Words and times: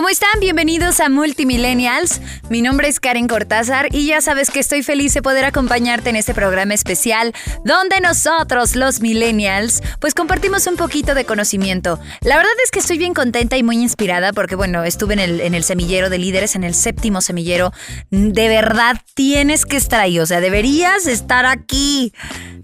¿Cómo 0.00 0.08
están? 0.08 0.40
Bienvenidos 0.40 0.98
a 1.00 1.10
Multimillennials. 1.10 2.22
Mi 2.48 2.62
nombre 2.62 2.88
es 2.88 3.00
Karen 3.00 3.28
Cortázar 3.28 3.94
y 3.94 4.06
ya 4.06 4.22
sabes 4.22 4.50
que 4.50 4.58
estoy 4.58 4.82
feliz 4.82 5.12
de 5.12 5.20
poder 5.20 5.44
acompañarte 5.44 6.08
en 6.08 6.16
este 6.16 6.32
programa 6.32 6.72
especial 6.72 7.34
donde 7.66 8.00
nosotros, 8.00 8.76
los 8.76 9.02
millennials, 9.02 9.82
pues 10.00 10.14
compartimos 10.14 10.66
un 10.66 10.76
poquito 10.76 11.14
de 11.14 11.26
conocimiento. 11.26 12.00
La 12.22 12.38
verdad 12.38 12.54
es 12.64 12.70
que 12.70 12.78
estoy 12.78 12.96
bien 12.96 13.12
contenta 13.12 13.58
y 13.58 13.62
muy 13.62 13.76
inspirada 13.76 14.32
porque, 14.32 14.56
bueno, 14.56 14.84
estuve 14.84 15.22
en 15.22 15.54
el, 15.54 15.64
semillero 15.64 16.08
de 16.08 16.16
líderes, 16.16 16.56
en 16.56 16.64
el 16.64 16.74
séptimo 16.74 17.20
semillero. 17.20 17.74
De 18.08 18.48
verdad 18.48 18.96
tienes 19.12 19.66
que 19.66 19.76
estar 19.76 20.00
ahí, 20.00 20.18
o 20.18 20.24
sea, 20.24 20.40
deberías 20.40 21.06
estar 21.06 21.44
aquí. 21.44 22.14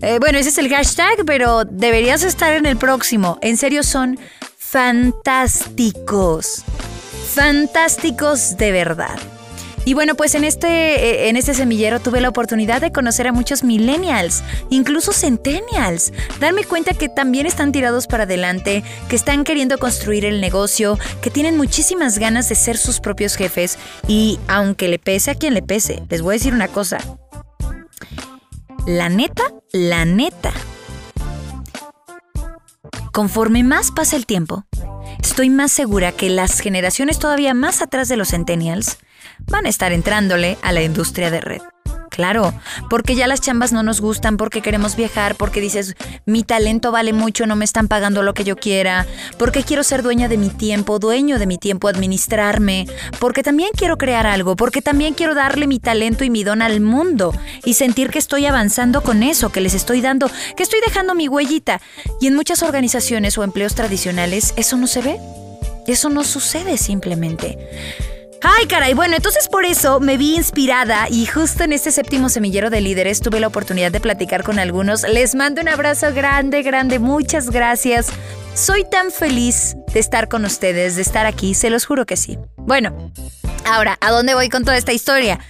Eh, 0.00 0.16
bueno, 0.20 0.38
ese 0.38 0.48
es 0.48 0.56
el 0.56 0.70
hashtag, 0.70 1.26
pero 1.26 1.66
deberías 1.66 2.22
estar 2.22 2.54
en 2.54 2.64
el 2.64 2.78
próximo. 2.78 3.38
En 3.42 3.58
serio, 3.58 3.82
son 3.82 4.18
fantásticos 4.56 6.64
fantásticos 7.36 8.56
de 8.56 8.72
verdad. 8.72 9.18
Y 9.84 9.92
bueno, 9.92 10.14
pues 10.14 10.34
en 10.34 10.42
este, 10.42 10.68
eh, 10.68 11.28
en 11.28 11.36
este 11.36 11.52
semillero 11.52 12.00
tuve 12.00 12.22
la 12.22 12.30
oportunidad 12.30 12.80
de 12.80 12.92
conocer 12.92 13.28
a 13.28 13.32
muchos 13.32 13.62
millennials, 13.62 14.42
incluso 14.70 15.12
centennials, 15.12 16.14
darme 16.40 16.64
cuenta 16.64 16.94
que 16.94 17.10
también 17.10 17.44
están 17.44 17.72
tirados 17.72 18.06
para 18.06 18.22
adelante, 18.22 18.82
que 19.10 19.16
están 19.16 19.44
queriendo 19.44 19.76
construir 19.76 20.24
el 20.24 20.40
negocio, 20.40 20.98
que 21.20 21.28
tienen 21.28 21.58
muchísimas 21.58 22.18
ganas 22.18 22.48
de 22.48 22.54
ser 22.54 22.78
sus 22.78 23.00
propios 23.00 23.36
jefes 23.36 23.78
y 24.08 24.40
aunque 24.48 24.88
le 24.88 24.98
pese 24.98 25.32
a 25.32 25.34
quien 25.34 25.52
le 25.52 25.60
pese, 25.60 26.02
les 26.08 26.22
voy 26.22 26.32
a 26.32 26.38
decir 26.38 26.54
una 26.54 26.68
cosa. 26.68 26.98
La 28.86 29.10
neta, 29.10 29.42
la 29.72 30.06
neta. 30.06 30.54
Conforme 33.12 33.62
más 33.62 33.90
pasa 33.90 34.16
el 34.16 34.24
tiempo, 34.24 34.64
estoy 35.26 35.50
más 35.50 35.72
segura 35.72 36.12
que 36.12 36.30
las 36.30 36.60
generaciones 36.60 37.18
todavía 37.18 37.52
más 37.52 37.82
atrás 37.82 38.08
de 38.08 38.16
los 38.16 38.28
centennials 38.28 38.98
van 39.40 39.66
a 39.66 39.68
estar 39.68 39.92
entrándole 39.92 40.56
a 40.62 40.70
la 40.70 40.84
industria 40.84 41.32
de 41.32 41.40
red. 41.40 41.62
Claro, 42.16 42.54
porque 42.88 43.14
ya 43.14 43.26
las 43.26 43.42
chambas 43.42 43.74
no 43.74 43.82
nos 43.82 44.00
gustan, 44.00 44.38
porque 44.38 44.62
queremos 44.62 44.96
viajar, 44.96 45.34
porque 45.34 45.60
dices, 45.60 45.96
mi 46.24 46.44
talento 46.44 46.90
vale 46.90 47.12
mucho, 47.12 47.46
no 47.46 47.56
me 47.56 47.66
están 47.66 47.88
pagando 47.88 48.22
lo 48.22 48.32
que 48.32 48.42
yo 48.42 48.56
quiera, 48.56 49.06
porque 49.38 49.62
quiero 49.62 49.84
ser 49.84 50.02
dueña 50.02 50.26
de 50.26 50.38
mi 50.38 50.48
tiempo, 50.48 50.98
dueño 50.98 51.38
de 51.38 51.46
mi 51.46 51.58
tiempo, 51.58 51.88
administrarme, 51.88 52.86
porque 53.20 53.42
también 53.42 53.68
quiero 53.76 53.98
crear 53.98 54.26
algo, 54.26 54.56
porque 54.56 54.80
también 54.80 55.12
quiero 55.12 55.34
darle 55.34 55.66
mi 55.66 55.78
talento 55.78 56.24
y 56.24 56.30
mi 56.30 56.42
don 56.42 56.62
al 56.62 56.80
mundo 56.80 57.34
y 57.66 57.74
sentir 57.74 58.08
que 58.08 58.18
estoy 58.18 58.46
avanzando 58.46 59.02
con 59.02 59.22
eso, 59.22 59.52
que 59.52 59.60
les 59.60 59.74
estoy 59.74 60.00
dando, 60.00 60.30
que 60.56 60.62
estoy 60.62 60.80
dejando 60.86 61.14
mi 61.14 61.28
huellita. 61.28 61.82
Y 62.18 62.28
en 62.28 62.34
muchas 62.34 62.62
organizaciones 62.62 63.36
o 63.36 63.44
empleos 63.44 63.74
tradicionales 63.74 64.54
eso 64.56 64.78
no 64.78 64.86
se 64.86 65.02
ve. 65.02 65.20
Eso 65.86 66.08
no 66.08 66.24
sucede 66.24 66.78
simplemente. 66.78 68.15
Ay, 68.42 68.66
caray, 68.66 68.94
bueno, 68.94 69.16
entonces 69.16 69.48
por 69.48 69.64
eso 69.64 70.00
me 70.00 70.16
vi 70.16 70.36
inspirada 70.36 71.08
y 71.10 71.26
justo 71.26 71.64
en 71.64 71.72
este 71.72 71.90
séptimo 71.90 72.28
semillero 72.28 72.70
de 72.70 72.80
líderes 72.80 73.20
tuve 73.20 73.40
la 73.40 73.46
oportunidad 73.46 73.90
de 73.90 74.00
platicar 74.00 74.42
con 74.42 74.58
algunos. 74.58 75.02
Les 75.02 75.34
mando 75.34 75.60
un 75.60 75.68
abrazo 75.68 76.12
grande, 76.12 76.62
grande, 76.62 76.98
muchas 76.98 77.50
gracias. 77.50 78.08
Soy 78.54 78.84
tan 78.88 79.10
feliz 79.10 79.76
de 79.92 80.00
estar 80.00 80.28
con 80.28 80.44
ustedes, 80.44 80.96
de 80.96 81.02
estar 81.02 81.26
aquí, 81.26 81.54
se 81.54 81.70
los 81.70 81.86
juro 81.86 82.06
que 82.06 82.16
sí. 82.16 82.38
Bueno, 82.56 83.12
ahora, 83.64 83.98
¿a 84.00 84.10
dónde 84.10 84.34
voy 84.34 84.48
con 84.48 84.64
toda 84.64 84.76
esta 84.76 84.92
historia? 84.92 85.40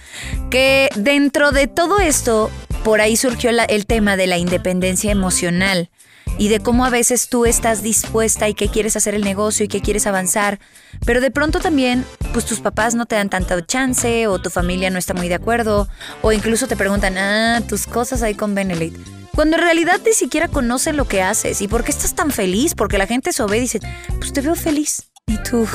Que 0.49 0.89
dentro 0.95 1.51
de 1.51 1.67
todo 1.67 1.99
esto, 1.99 2.49
por 2.83 3.01
ahí 3.01 3.17
surgió 3.17 3.49
el 3.49 3.85
tema 3.85 4.17
de 4.17 4.27
la 4.27 4.37
independencia 4.37 5.11
emocional 5.11 5.89
y 6.37 6.49
de 6.49 6.59
cómo 6.59 6.85
a 6.85 6.89
veces 6.89 7.29
tú 7.29 7.45
estás 7.45 7.81
dispuesta 7.81 8.47
y 8.47 8.53
que 8.53 8.69
quieres 8.69 8.95
hacer 8.95 9.15
el 9.15 9.23
negocio 9.23 9.65
y 9.65 9.67
que 9.67 9.81
quieres 9.81 10.07
avanzar, 10.07 10.59
pero 11.05 11.21
de 11.21 11.31
pronto 11.31 11.59
también 11.59 12.05
pues 12.33 12.45
tus 12.45 12.59
papás 12.59 12.95
no 12.95 13.05
te 13.05 13.15
dan 13.15 13.29
tanta 13.29 13.65
chance 13.65 14.27
o 14.27 14.39
tu 14.39 14.49
familia 14.49 14.89
no 14.89 14.99
está 14.99 15.13
muy 15.13 15.27
de 15.27 15.35
acuerdo 15.35 15.87
o 16.21 16.31
incluso 16.31 16.67
te 16.67 16.77
preguntan, 16.77 17.17
ah, 17.17 17.61
tus 17.67 17.87
cosas 17.87 18.21
ahí 18.21 18.35
con 18.35 18.55
Benelit. 18.55 18.95
Cuando 19.37 19.57
en 19.57 19.63
realidad 19.63 20.01
ni 20.03 20.13
siquiera 20.13 20.47
conocen 20.47 20.97
lo 20.97 21.05
que 21.07 21.21
haces 21.21 21.61
y 21.61 21.67
por 21.67 21.83
qué 21.83 21.91
estás 21.91 22.15
tan 22.15 22.31
feliz, 22.31 22.73
porque 22.73 22.97
la 22.97 23.05
gente 23.05 23.31
se 23.31 23.45
ve 23.45 23.57
y 23.57 23.61
dice, 23.61 23.79
pues 24.17 24.33
te 24.33 24.41
veo 24.41 24.55
feliz. 24.55 25.11
Y 25.27 25.37
tú, 25.43 25.67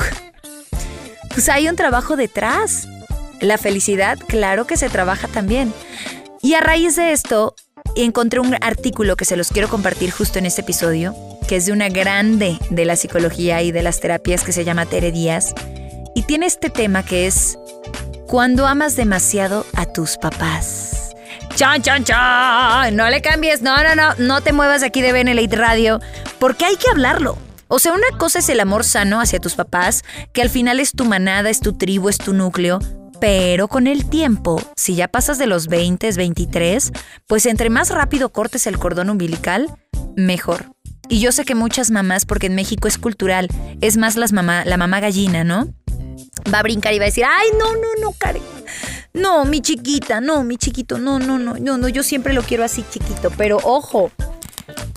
pues 1.29 1.47
hay 1.47 1.69
un 1.69 1.77
trabajo 1.77 2.17
detrás. 2.17 2.89
La 3.39 3.57
felicidad, 3.57 4.19
claro 4.27 4.67
que 4.67 4.75
se 4.75 4.89
trabaja 4.89 5.29
también. 5.29 5.73
Y 6.43 6.55
a 6.55 6.59
raíz 6.59 6.97
de 6.97 7.13
esto, 7.13 7.55
encontré 7.95 8.41
un 8.41 8.53
artículo 8.59 9.15
que 9.15 9.23
se 9.23 9.37
los 9.37 9.47
quiero 9.47 9.69
compartir 9.69 10.11
justo 10.11 10.39
en 10.39 10.45
este 10.45 10.59
episodio, 10.59 11.15
que 11.47 11.55
es 11.55 11.65
de 11.65 11.71
una 11.71 11.87
grande 11.87 12.59
de 12.69 12.83
la 12.83 12.97
psicología 12.97 13.61
y 13.61 13.71
de 13.71 13.81
las 13.81 14.01
terapias 14.01 14.43
que 14.43 14.51
se 14.51 14.65
llama 14.65 14.85
Tere 14.85 15.13
Díaz, 15.13 15.55
y 16.13 16.23
tiene 16.23 16.45
este 16.45 16.69
tema 16.69 17.01
que 17.05 17.27
es 17.27 17.57
cuando 18.27 18.67
amas 18.67 18.97
demasiado 18.97 19.65
a 19.73 19.85
tus 19.85 20.17
papás. 20.17 21.15
¡Chan, 21.55 21.81
chan, 21.81 22.03
chan! 22.03 22.93
No 22.93 23.09
le 23.09 23.21
cambies, 23.21 23.61
no, 23.61 23.81
no, 23.81 23.95
no, 23.95 24.13
no 24.17 24.41
te 24.41 24.51
muevas 24.51 24.83
aquí 24.83 25.01
de 25.01 25.13
Benelite 25.13 25.55
Radio, 25.55 26.01
porque 26.39 26.65
hay 26.65 26.75
que 26.75 26.89
hablarlo. 26.89 27.37
O 27.69 27.79
sea, 27.79 27.93
una 27.93 28.17
cosa 28.17 28.39
es 28.39 28.49
el 28.49 28.59
amor 28.59 28.83
sano 28.83 29.21
hacia 29.21 29.39
tus 29.39 29.55
papás, 29.55 30.03
que 30.33 30.41
al 30.41 30.49
final 30.49 30.81
es 30.81 30.91
tu 30.91 31.05
manada, 31.05 31.49
es 31.49 31.61
tu 31.61 31.71
tribu, 31.77 32.09
es 32.09 32.17
tu 32.17 32.33
núcleo, 32.33 32.79
pero 33.23 33.69
con 33.69 33.87
el 33.87 34.09
tiempo, 34.09 34.61
si 34.75 34.95
ya 34.95 35.07
pasas 35.07 35.37
de 35.37 35.47
los 35.47 35.67
20, 35.67 36.11
23, 36.11 36.91
pues 37.25 37.45
entre 37.45 37.69
más 37.69 37.89
rápido 37.89 38.33
cortes 38.33 38.67
el 38.67 38.77
cordón 38.77 39.09
umbilical, 39.09 39.73
mejor. 40.17 40.65
Y 41.07 41.21
yo 41.21 41.31
sé 41.31 41.45
que 41.45 41.55
muchas 41.55 41.89
mamás, 41.89 42.25
porque 42.25 42.47
en 42.47 42.55
México 42.55 42.85
es 42.85 42.97
cultural, 42.97 43.47
es 43.79 43.95
más 43.95 44.17
las 44.17 44.33
mamá, 44.33 44.65
la 44.65 44.75
mamá 44.75 44.99
gallina, 44.99 45.45
¿no? 45.45 45.73
Va 46.53 46.59
a 46.59 46.63
brincar 46.63 46.93
y 46.93 46.99
va 46.99 47.05
a 47.05 47.05
decir, 47.05 47.23
ay, 47.23 47.47
no, 47.57 47.73
no, 47.75 47.87
no, 48.01 48.11
Karen. 48.11 48.43
No, 49.13 49.45
mi 49.45 49.61
chiquita, 49.61 50.19
no, 50.19 50.43
mi 50.43 50.57
chiquito, 50.57 50.97
no, 50.97 51.17
no, 51.17 51.39
no, 51.39 51.53
no, 51.53 51.77
no, 51.77 51.87
yo 51.87 52.03
siempre 52.03 52.33
lo 52.33 52.41
quiero 52.41 52.65
así 52.65 52.83
chiquito, 52.91 53.31
pero 53.37 53.57
ojo, 53.63 54.11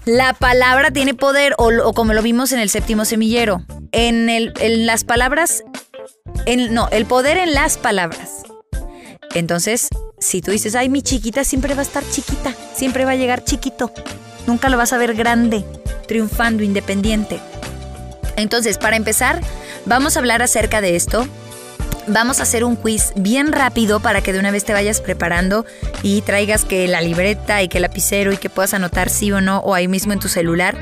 la 0.04 0.32
palabra 0.32 0.90
tiene 0.90 1.14
poder, 1.14 1.54
o, 1.58 1.92
como 1.92 2.12
lo 2.12 2.22
vimos 2.22 2.50
en 2.50 2.58
el 2.58 2.70
séptimo 2.70 3.04
semillero. 3.04 3.64
En, 3.92 4.28
el, 4.28 4.52
en 4.58 4.84
las 4.84 5.04
palabras 5.04 5.62
no, 6.70 6.88
el 6.90 7.06
poder 7.06 7.36
en 7.38 7.54
las 7.54 7.78
palabras. 7.78 8.42
Entonces, 9.34 9.88
si 10.18 10.40
tú 10.40 10.50
dices, 10.50 10.74
ay, 10.74 10.88
mi 10.88 11.02
chiquita 11.02 11.44
siempre 11.44 11.74
va 11.74 11.80
a 11.80 11.84
estar 11.84 12.02
chiquita, 12.08 12.54
siempre 12.74 13.04
va 13.04 13.12
a 13.12 13.16
llegar 13.16 13.44
chiquito, 13.44 13.92
nunca 14.46 14.68
lo 14.68 14.76
vas 14.76 14.92
a 14.92 14.98
ver 14.98 15.14
grande, 15.14 15.64
triunfando, 16.06 16.62
independiente. 16.62 17.40
Entonces, 18.36 18.78
para 18.78 18.96
empezar, 18.96 19.40
vamos 19.84 20.16
a 20.16 20.20
hablar 20.20 20.42
acerca 20.42 20.80
de 20.80 20.96
esto. 20.96 21.26
Vamos 22.08 22.38
a 22.38 22.44
hacer 22.44 22.62
un 22.62 22.76
quiz 22.76 23.12
bien 23.16 23.50
rápido 23.50 23.98
para 23.98 24.20
que 24.20 24.32
de 24.32 24.38
una 24.38 24.52
vez 24.52 24.64
te 24.64 24.72
vayas 24.72 25.00
preparando 25.00 25.66
y 26.02 26.22
traigas 26.22 26.64
que 26.64 26.86
la 26.86 27.00
libreta 27.00 27.62
y 27.62 27.68
que 27.68 27.78
el 27.78 27.82
lapicero 27.82 28.32
y 28.32 28.36
que 28.36 28.48
puedas 28.48 28.74
anotar 28.74 29.10
sí 29.10 29.32
o 29.32 29.40
no 29.40 29.58
o 29.58 29.74
ahí 29.74 29.88
mismo 29.88 30.12
en 30.12 30.20
tu 30.20 30.28
celular. 30.28 30.76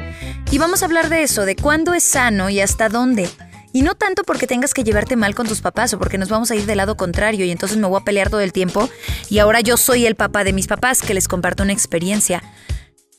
Y 0.50 0.58
vamos 0.58 0.82
a 0.82 0.84
hablar 0.84 1.08
de 1.08 1.22
eso, 1.22 1.46
de 1.46 1.56
cuándo 1.56 1.94
es 1.94 2.04
sano 2.04 2.50
y 2.50 2.60
hasta 2.60 2.90
dónde. 2.90 3.30
Y 3.74 3.82
no 3.82 3.96
tanto 3.96 4.22
porque 4.22 4.46
tengas 4.46 4.72
que 4.72 4.84
llevarte 4.84 5.16
mal 5.16 5.34
con 5.34 5.48
tus 5.48 5.60
papás 5.60 5.92
o 5.94 5.98
porque 5.98 6.16
nos 6.16 6.28
vamos 6.28 6.48
a 6.52 6.54
ir 6.54 6.64
del 6.64 6.76
lado 6.76 6.96
contrario 6.96 7.44
y 7.44 7.50
entonces 7.50 7.76
me 7.76 7.88
voy 7.88 8.00
a 8.00 8.04
pelear 8.04 8.30
todo 8.30 8.38
el 8.40 8.52
tiempo 8.52 8.88
y 9.28 9.40
ahora 9.40 9.62
yo 9.62 9.76
soy 9.76 10.06
el 10.06 10.14
papá 10.14 10.44
de 10.44 10.52
mis 10.52 10.68
papás 10.68 11.02
que 11.02 11.12
les 11.12 11.26
comparto 11.26 11.64
una 11.64 11.72
experiencia. 11.72 12.40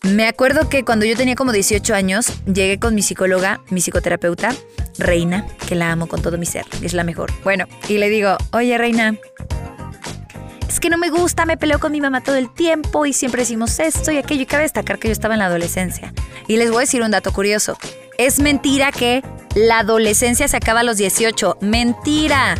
Me 0.03 0.29
acuerdo 0.29 0.69
que 0.69 0.85
cuando 0.85 1.05
yo 1.05 1.17
tenía 1.17 1.35
como 1.35 1.51
18 1.51 1.93
años, 1.93 2.31
llegué 2.45 2.79
con 2.79 2.95
mi 2.95 3.01
psicóloga, 3.01 3.59
mi 3.69 3.81
psicoterapeuta, 3.81 4.55
Reina, 4.97 5.45
que 5.67 5.75
la 5.75 5.91
amo 5.91 6.07
con 6.07 6.21
todo 6.21 6.37
mi 6.37 6.45
ser, 6.45 6.65
es 6.81 6.93
la 6.93 7.03
mejor. 7.03 7.33
Bueno, 7.43 7.65
y 7.89 7.97
le 7.97 8.09
digo, 8.09 8.37
oye 8.53 8.77
Reina, 8.77 9.17
es 10.67 10.79
que 10.79 10.89
no 10.89 10.97
me 10.97 11.09
gusta, 11.09 11.45
me 11.45 11.57
peleo 11.57 11.79
con 11.79 11.91
mi 11.91 12.01
mamá 12.01 12.21
todo 12.21 12.35
el 12.35 12.53
tiempo 12.53 13.05
y 13.05 13.13
siempre 13.13 13.41
decimos 13.41 13.79
esto 13.79 14.11
y 14.11 14.17
aquello. 14.17 14.41
Y 14.41 14.45
cabe 14.45 14.63
destacar 14.63 14.99
que 14.99 15.07
yo 15.07 15.11
estaba 15.11 15.35
en 15.35 15.39
la 15.39 15.45
adolescencia. 15.47 16.13
Y 16.47 16.57
les 16.57 16.69
voy 16.69 16.77
a 16.77 16.81
decir 16.81 17.01
un 17.01 17.11
dato 17.11 17.31
curioso. 17.31 17.77
Es 18.17 18.39
mentira 18.39 18.91
que 18.91 19.23
la 19.55 19.79
adolescencia 19.79 20.47
se 20.47 20.57
acaba 20.57 20.81
a 20.81 20.83
los 20.83 20.97
18. 20.97 21.57
Mentira. 21.61 22.55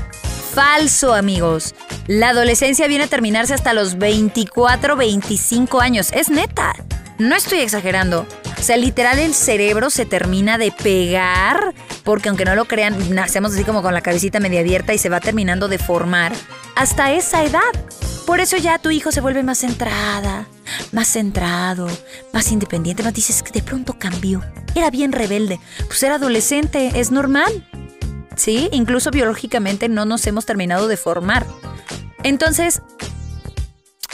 Falso, 0.53 1.13
amigos. 1.13 1.75
La 2.07 2.29
adolescencia 2.29 2.87
viene 2.87 3.05
a 3.05 3.07
terminarse 3.07 3.53
hasta 3.53 3.73
los 3.73 3.97
24, 3.97 4.95
25 4.95 5.81
años. 5.81 6.11
Es 6.13 6.29
neta. 6.29 6.73
No 7.17 7.35
estoy 7.35 7.59
exagerando. 7.59 8.25
O 8.57 8.61
sea, 8.61 8.77
literal 8.77 9.19
el 9.19 9.33
cerebro 9.33 9.89
se 9.89 10.05
termina 10.05 10.57
de 10.57 10.71
pegar, 10.71 11.73
porque 12.05 12.29
aunque 12.29 12.45
no 12.45 12.55
lo 12.55 12.65
crean, 12.65 13.13
nacemos 13.13 13.53
así 13.53 13.65
como 13.65 13.81
con 13.81 13.93
la 13.93 14.01
cabecita 14.01 14.39
media 14.39 14.61
abierta 14.61 14.93
y 14.93 14.97
se 14.97 15.09
va 15.09 15.19
terminando 15.19 15.67
de 15.67 15.77
formar 15.77 16.31
hasta 16.75 17.11
esa 17.11 17.43
edad. 17.43 17.61
Por 18.25 18.39
eso 18.39 18.57
ya 18.57 18.79
tu 18.79 18.91
hijo 18.91 19.11
se 19.11 19.21
vuelve 19.21 19.43
más 19.43 19.59
centrada, 19.59 20.47
más 20.91 21.07
centrado, 21.09 21.87
más 22.31 22.51
independiente. 22.51 23.03
No 23.03 23.11
dices 23.11 23.43
que 23.43 23.51
de 23.51 23.61
pronto 23.61 23.97
cambió. 23.99 24.41
Era 24.73 24.89
bien 24.89 25.11
rebelde. 25.11 25.59
Pues 25.87 26.01
era 26.03 26.15
adolescente, 26.15 26.91
es 26.95 27.11
normal. 27.11 27.67
¿Sí? 28.35 28.69
Incluso 28.71 29.11
biológicamente 29.11 29.89
no 29.89 30.05
nos 30.05 30.25
hemos 30.27 30.45
terminado 30.45 30.87
de 30.87 30.97
formar. 30.97 31.45
Entonces, 32.23 32.81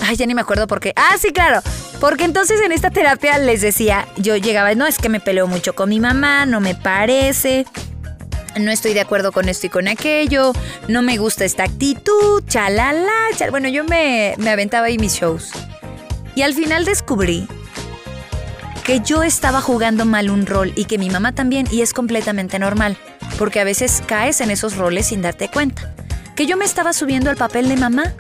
Ay, 0.02 0.16
ya 0.16 0.26
ni 0.26 0.34
me 0.34 0.42
acuerdo 0.42 0.68
por 0.68 0.80
qué. 0.80 0.94
Ah, 0.96 1.16
sí, 1.20 1.32
claro. 1.32 1.62
Porque 2.02 2.24
entonces 2.24 2.60
en 2.62 2.72
esta 2.72 2.90
terapia 2.90 3.38
les 3.38 3.62
decía, 3.62 4.08
yo 4.18 4.36
llegaba, 4.36 4.74
no, 4.74 4.88
es 4.88 4.98
que 4.98 5.08
me 5.08 5.20
peleo 5.20 5.46
mucho 5.46 5.76
con 5.76 5.90
mi 5.90 6.00
mamá, 6.00 6.48
no 6.48 6.60
me 6.60 6.74
parece, 6.74 7.68
no 8.60 8.72
estoy 8.72 8.96
de 8.96 9.02
acuerdo 9.02 9.32
con 9.32 9.48
esto 9.48 9.68
y 9.68 9.70
con 9.70 9.88
aquello, 9.88 10.52
no 10.88 11.04
me 11.04 11.18
gusta 11.18 11.46
esta 11.46 11.64
actitud, 11.64 12.44
chalala, 12.48 13.12
chal. 13.36 13.52
Bueno, 13.52 13.70
yo 13.70 13.84
me, 13.84 14.34
me 14.40 14.50
aventaba 14.50 14.88
ahí 14.88 14.98
mis 14.98 15.14
shows. 15.14 15.52
Y 16.34 16.42
al 16.42 16.56
final 16.56 16.86
descubrí 16.86 17.48
que 18.84 19.02
yo 19.02 19.22
estaba 19.22 19.62
jugando 19.62 20.06
mal 20.08 20.32
un 20.32 20.48
rol 20.48 20.74
y 20.76 20.86
que 20.86 20.98
mi 20.98 21.12
mamá 21.12 21.34
también, 21.34 21.68
y 21.70 21.84
es 21.84 21.94
completamente 21.94 22.58
normal, 22.58 22.98
porque 23.38 23.60
a 23.60 23.64
veces 23.64 24.02
caes 24.08 24.42
en 24.42 24.50
esos 24.50 24.76
roles 24.76 25.06
sin 25.06 25.22
darte 25.22 25.50
cuenta. 25.50 25.94
Que 26.36 26.48
yo 26.48 26.58
me 26.58 26.66
estaba 26.66 26.94
subiendo 26.94 27.30
al 27.30 27.38
papel 27.38 27.70
de 27.70 27.78
mamá 27.78 28.16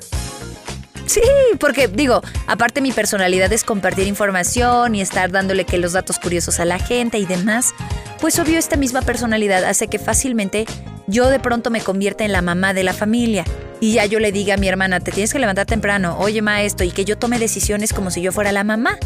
Sí, 1.11 1.21
porque 1.59 1.89
digo, 1.89 2.21
aparte 2.47 2.79
mi 2.79 2.93
personalidad 2.93 3.51
es 3.51 3.65
compartir 3.65 4.07
información 4.07 4.95
y 4.95 5.01
estar 5.01 5.29
dándole 5.29 5.65
que 5.65 5.77
los 5.77 5.91
datos 5.91 6.17
curiosos 6.19 6.61
a 6.61 6.63
la 6.63 6.79
gente 6.79 7.17
y 7.17 7.25
demás, 7.25 7.73
pues 8.21 8.39
obvio 8.39 8.57
esta 8.57 8.77
misma 8.77 9.01
personalidad 9.01 9.65
hace 9.65 9.89
que 9.89 9.99
fácilmente 9.99 10.65
yo 11.07 11.29
de 11.29 11.41
pronto 11.41 11.69
me 11.69 11.81
convierta 11.81 12.23
en 12.23 12.31
la 12.31 12.41
mamá 12.41 12.73
de 12.73 12.83
la 12.83 12.93
familia 12.93 13.43
y 13.81 13.95
ya 13.95 14.05
yo 14.05 14.21
le 14.21 14.31
diga 14.31 14.53
a 14.53 14.57
mi 14.57 14.69
hermana, 14.69 15.01
te 15.01 15.11
tienes 15.11 15.33
que 15.33 15.39
levantar 15.39 15.65
temprano, 15.65 16.17
oye 16.17 16.41
maestro, 16.41 16.85
y 16.85 16.91
que 16.91 17.03
yo 17.03 17.17
tome 17.17 17.39
decisiones 17.39 17.91
como 17.91 18.09
si 18.09 18.21
yo 18.21 18.31
fuera 18.31 18.53
la 18.53 18.63
mamá. 18.63 18.97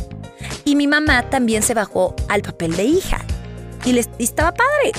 Y 0.64 0.76
mi 0.76 0.86
mamá 0.86 1.32
también 1.32 1.64
se 1.64 1.74
bajó 1.74 2.16
al 2.28 2.44
papel 2.44 2.76
de 2.76 2.84
hija 2.84 3.26
y, 3.84 3.94
les, 3.94 4.12
y 4.20 4.26
estaba 4.26 4.54
padre. 4.54 4.92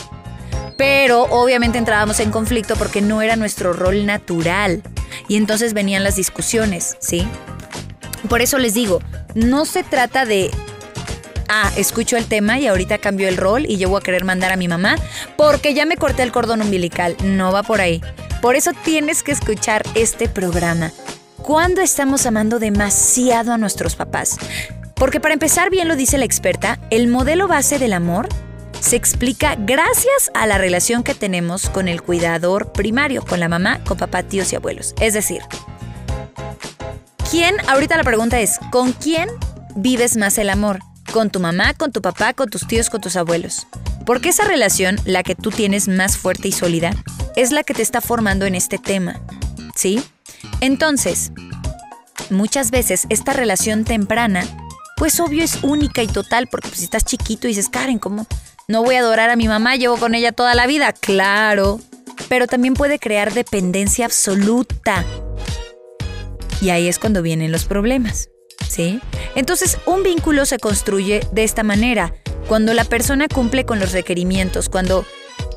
Pero 0.77 1.23
obviamente 1.25 1.79
entrábamos 1.79 2.21
en 2.21 2.31
conflicto 2.31 2.77
porque 2.77 3.01
no 3.01 3.23
era 3.23 3.37
nuestro 3.37 3.73
rol 3.73 4.07
natural. 4.07 4.83
Y 5.29 5.37
entonces 5.37 5.73
venían 5.73 6.05
las 6.05 6.17
discusiones, 6.17 6.97
¿sí? 7.01 7.27
Por 8.29 8.43
eso 8.43 8.59
les 8.59 8.75
digo, 8.75 9.01
no 9.35 9.65
se 9.65 9.83
trata 9.83 10.25
de, 10.25 10.51
ah, 11.49 11.71
escucho 11.77 12.17
el 12.17 12.27
tema 12.27 12.59
y 12.59 12.67
ahorita 12.67 12.99
cambio 12.99 13.29
el 13.29 13.37
rol 13.37 13.65
y 13.67 13.77
yo 13.79 13.97
a 13.97 14.03
querer 14.03 14.25
mandar 14.25 14.53
a 14.53 14.57
mi 14.57 14.69
mamá 14.69 14.97
porque 15.37 15.75
ya 15.75 15.87
me 15.87 15.97
corté 15.97 16.23
el 16.23 16.33
cordón 16.33 16.61
umbilical. 16.61 17.17
No 17.23 17.53
va 17.53 17.63
por 17.63 17.81
ahí. 17.81 18.03
Por 18.43 18.57
eso 18.57 18.73
tienes 18.85 19.23
que 19.23 19.33
escuchar 19.33 19.83
este 19.95 20.29
programa. 20.29 20.93
¿Cuándo 21.41 21.81
estamos 21.81 22.27
amando 22.27 22.59
demasiado 22.59 23.53
a 23.53 23.59
nuestros 23.59 23.95
papás? 23.95 24.37
Porque 24.95 25.21
para 25.21 25.35
empezar, 25.35 25.71
bien 25.71 25.89
lo 25.89 25.97
dice 25.97 26.19
la 26.19 26.25
experta, 26.25 26.79
el 26.91 27.07
modelo 27.07 27.49
base 27.49 27.79
del 27.79 27.93
amor 27.93 28.29
se 28.81 28.97
explica 28.97 29.57
gracias 29.59 30.31
a 30.35 30.47
la 30.47 30.59
relación 30.59 31.03
que 31.03 31.15
tenemos 31.15 31.69
con 31.69 31.89
el 31.89 32.03
cuidador 32.03 32.73
primario, 32.73 33.25
con 33.25 33.41
la 33.41 33.49
mamá, 33.49 33.83
con 33.85 33.97
papá, 33.97 34.23
tíos 34.23 34.53
y 34.53 34.57
abuelos. 34.57 34.95
Es 35.01 35.15
decir, 35.15 35.43
¿quién, 37.31 37.57
ahorita 37.69 37.97
la 37.97 38.05
pregunta 38.05 38.41
es, 38.41 38.59
¿con 38.71 38.93
quién 38.93 39.29
vives 39.75 40.17
más 40.17 40.39
el 40.39 40.51
amor? 40.51 40.81
¿Con 41.13 41.31
tu 41.31 41.41
mamá, 41.41 41.75
con 41.75 41.93
tu 41.93 42.03
papá, 42.03 42.33
con 42.35 42.49
tus 42.49 42.67
tíos, 42.67 42.91
con 42.91 43.01
tus 43.01 43.17
abuelos? 43.17 43.67
Porque 44.05 44.29
esa 44.29 44.45
relación, 44.45 44.97
la 45.05 45.23
que 45.23 45.35
tú 45.35 45.51
tienes 45.51 45.89
más 45.89 46.17
fuerte 46.17 46.49
y 46.49 46.53
sólida, 46.53 46.93
es 47.35 47.53
la 47.53 47.65
que 47.65 47.75
te 47.75 47.83
está 47.83 48.01
formando 48.01 48.47
en 48.47 48.55
este 48.55 48.79
tema. 48.79 49.21
¿Sí? 49.75 50.03
Entonces, 50.61 51.33
muchas 52.31 52.71
veces 52.71 53.07
esta 53.09 53.33
relación 53.33 53.85
temprana, 53.85 54.45
pues 54.97 55.21
obvio 55.21 55.43
es 55.45 55.59
única 55.63 56.03
y 56.03 56.07
total, 56.07 56.47
porque 56.47 56.69
pues, 56.69 56.79
si 56.79 56.85
estás 56.85 57.05
chiquito 57.05 57.47
y 57.47 57.51
dices, 57.51 57.69
Karen, 57.69 57.99
¿cómo? 57.99 58.27
No 58.69 58.83
voy 58.83 58.97
a 58.97 58.99
adorar 58.99 59.31
a 59.31 59.37
mi 59.37 59.47
mamá, 59.47 59.77
llevo 59.77 59.97
con 59.97 60.17
ella 60.17 60.33
toda 60.33 60.57
la 60.57 60.67
vida, 60.67 60.93
claro. 60.93 61.79
Pero 62.29 62.49
también 62.49 62.75
puede 62.75 62.99
crear 62.99 63.33
dependencia 63.33 64.07
absoluta. 64.07 65.05
Y 66.61 66.71
ahí 66.71 66.89
es 66.89 66.99
cuando 66.99 67.23
vienen 67.23 67.53
los 67.53 67.65
problemas, 67.65 68.29
¿sí? 68.69 69.01
Entonces, 69.37 69.79
un 69.87 70.03
vínculo 70.03 70.47
se 70.47 70.59
construye 70.59 71.25
de 71.31 71.45
esta 71.45 71.63
manera, 71.63 72.13
cuando 72.49 72.75
la 72.75 72.83
persona 72.83 73.29
cumple 73.29 73.65
con 73.65 73.79
los 73.79 73.93
requerimientos, 73.93 74.69
cuando 74.69 75.07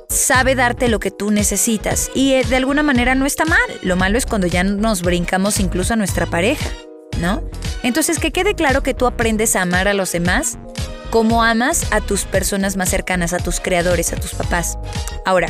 sabe 0.08 0.54
darte 0.54 0.88
lo 0.88 1.00
que 1.00 1.10
tú 1.10 1.32
necesitas 1.32 2.12
y 2.14 2.34
eh, 2.34 2.44
de 2.44 2.58
alguna 2.58 2.84
manera 2.84 3.16
no 3.16 3.26
está 3.26 3.44
mal. 3.46 3.60
Lo 3.82 3.96
malo 3.96 4.20
es 4.20 4.28
cuando 4.28 4.46
ya 4.46 4.64
nos 4.64 5.02
brincamos 5.02 5.60
incluso 5.60 5.94
a 5.94 5.98
nuestra 5.98 6.28
pareja, 6.28 6.70
¿no? 7.20 7.42
Entonces, 7.82 8.20
que 8.20 8.32
quede 8.32 8.54
claro 8.54 8.84
que 8.84 8.94
tú 8.94 9.08
aprendes 9.08 9.56
a 9.56 9.64
amar 9.64 9.88
a 9.88 9.96
los 9.96 10.12
demás 10.12 10.60
cómo 11.10 11.44
amas 11.44 11.88
a 11.92 12.02
tus 12.02 12.26
personas 12.26 12.78
más 12.78 12.90
cercanas, 12.90 13.34
a 13.34 13.40
tus 13.40 13.60
creadores, 13.60 14.14
a 14.14 14.18
tus 14.18 14.34
papás. 14.34 14.78
Ahora, 15.26 15.48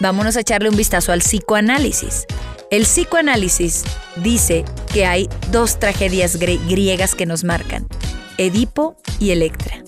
vámonos 0.00 0.36
a 0.36 0.40
echarle 0.40 0.68
un 0.68 0.76
vistazo 0.76 1.12
al 1.12 1.20
psicoanálisis. 1.20 2.26
El 2.70 2.82
psicoanálisis 2.82 3.84
dice 4.16 4.64
que 4.92 5.06
hay 5.06 5.28
dos 5.50 5.78
tragedias 5.78 6.36
griegas 6.36 7.14
que 7.14 7.26
nos 7.26 7.44
marcan, 7.44 7.88
Edipo 8.36 8.96
y 9.18 9.30
Electra. 9.30 9.82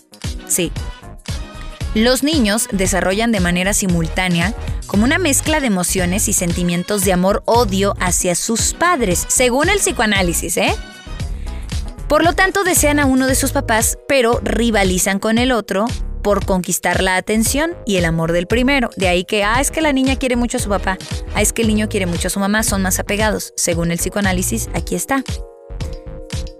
Sí. 0.46 0.72
Los 1.94 2.22
niños 2.22 2.69
desarrollan 2.70 3.32
de 3.32 3.40
manera 3.40 3.72
simultánea 3.75 4.54
como 4.87 5.04
una 5.04 5.19
mezcla 5.19 5.60
de 5.60 5.66
emociones 5.66 6.28
y 6.28 6.32
sentimientos 6.32 7.04
de 7.04 7.12
amor-odio 7.12 7.94
hacia 8.00 8.34
sus 8.34 8.75
padres, 8.75 9.25
según 9.28 9.69
el 9.69 9.78
psicoanálisis, 9.78 10.56
¿eh? 10.56 10.75
Por 12.11 12.25
lo 12.25 12.33
tanto, 12.33 12.65
desean 12.65 12.99
a 12.99 13.07
uno 13.07 13.29
de 13.29 13.37
sus 13.37 13.53
papás, 13.53 13.97
pero 14.09 14.41
rivalizan 14.43 15.21
con 15.21 15.39
el 15.39 15.53
otro 15.53 15.87
por 16.25 16.45
conquistar 16.45 17.05
la 17.05 17.15
atención 17.15 17.77
y 17.87 17.99
el 17.99 18.05
amor 18.05 18.33
del 18.33 18.49
primero. 18.49 18.91
De 18.97 19.07
ahí 19.07 19.25
que, 19.25 19.45
ah, 19.45 19.61
es 19.61 19.71
que 19.71 19.81
la 19.81 19.93
niña 19.93 20.17
quiere 20.17 20.35
mucho 20.35 20.57
a 20.57 20.61
su 20.61 20.69
papá, 20.69 20.99
ah, 21.37 21.41
es 21.41 21.53
que 21.53 21.62
el 21.62 21.69
niño 21.69 21.89
quiere 21.89 22.07
mucho 22.07 22.27
a 22.27 22.31
su 22.33 22.41
mamá, 22.41 22.65
son 22.65 22.83
más 22.83 22.99
apegados. 22.99 23.53
Según 23.55 23.93
el 23.93 23.99
psicoanálisis, 23.99 24.69
aquí 24.75 24.97
está. 24.97 25.23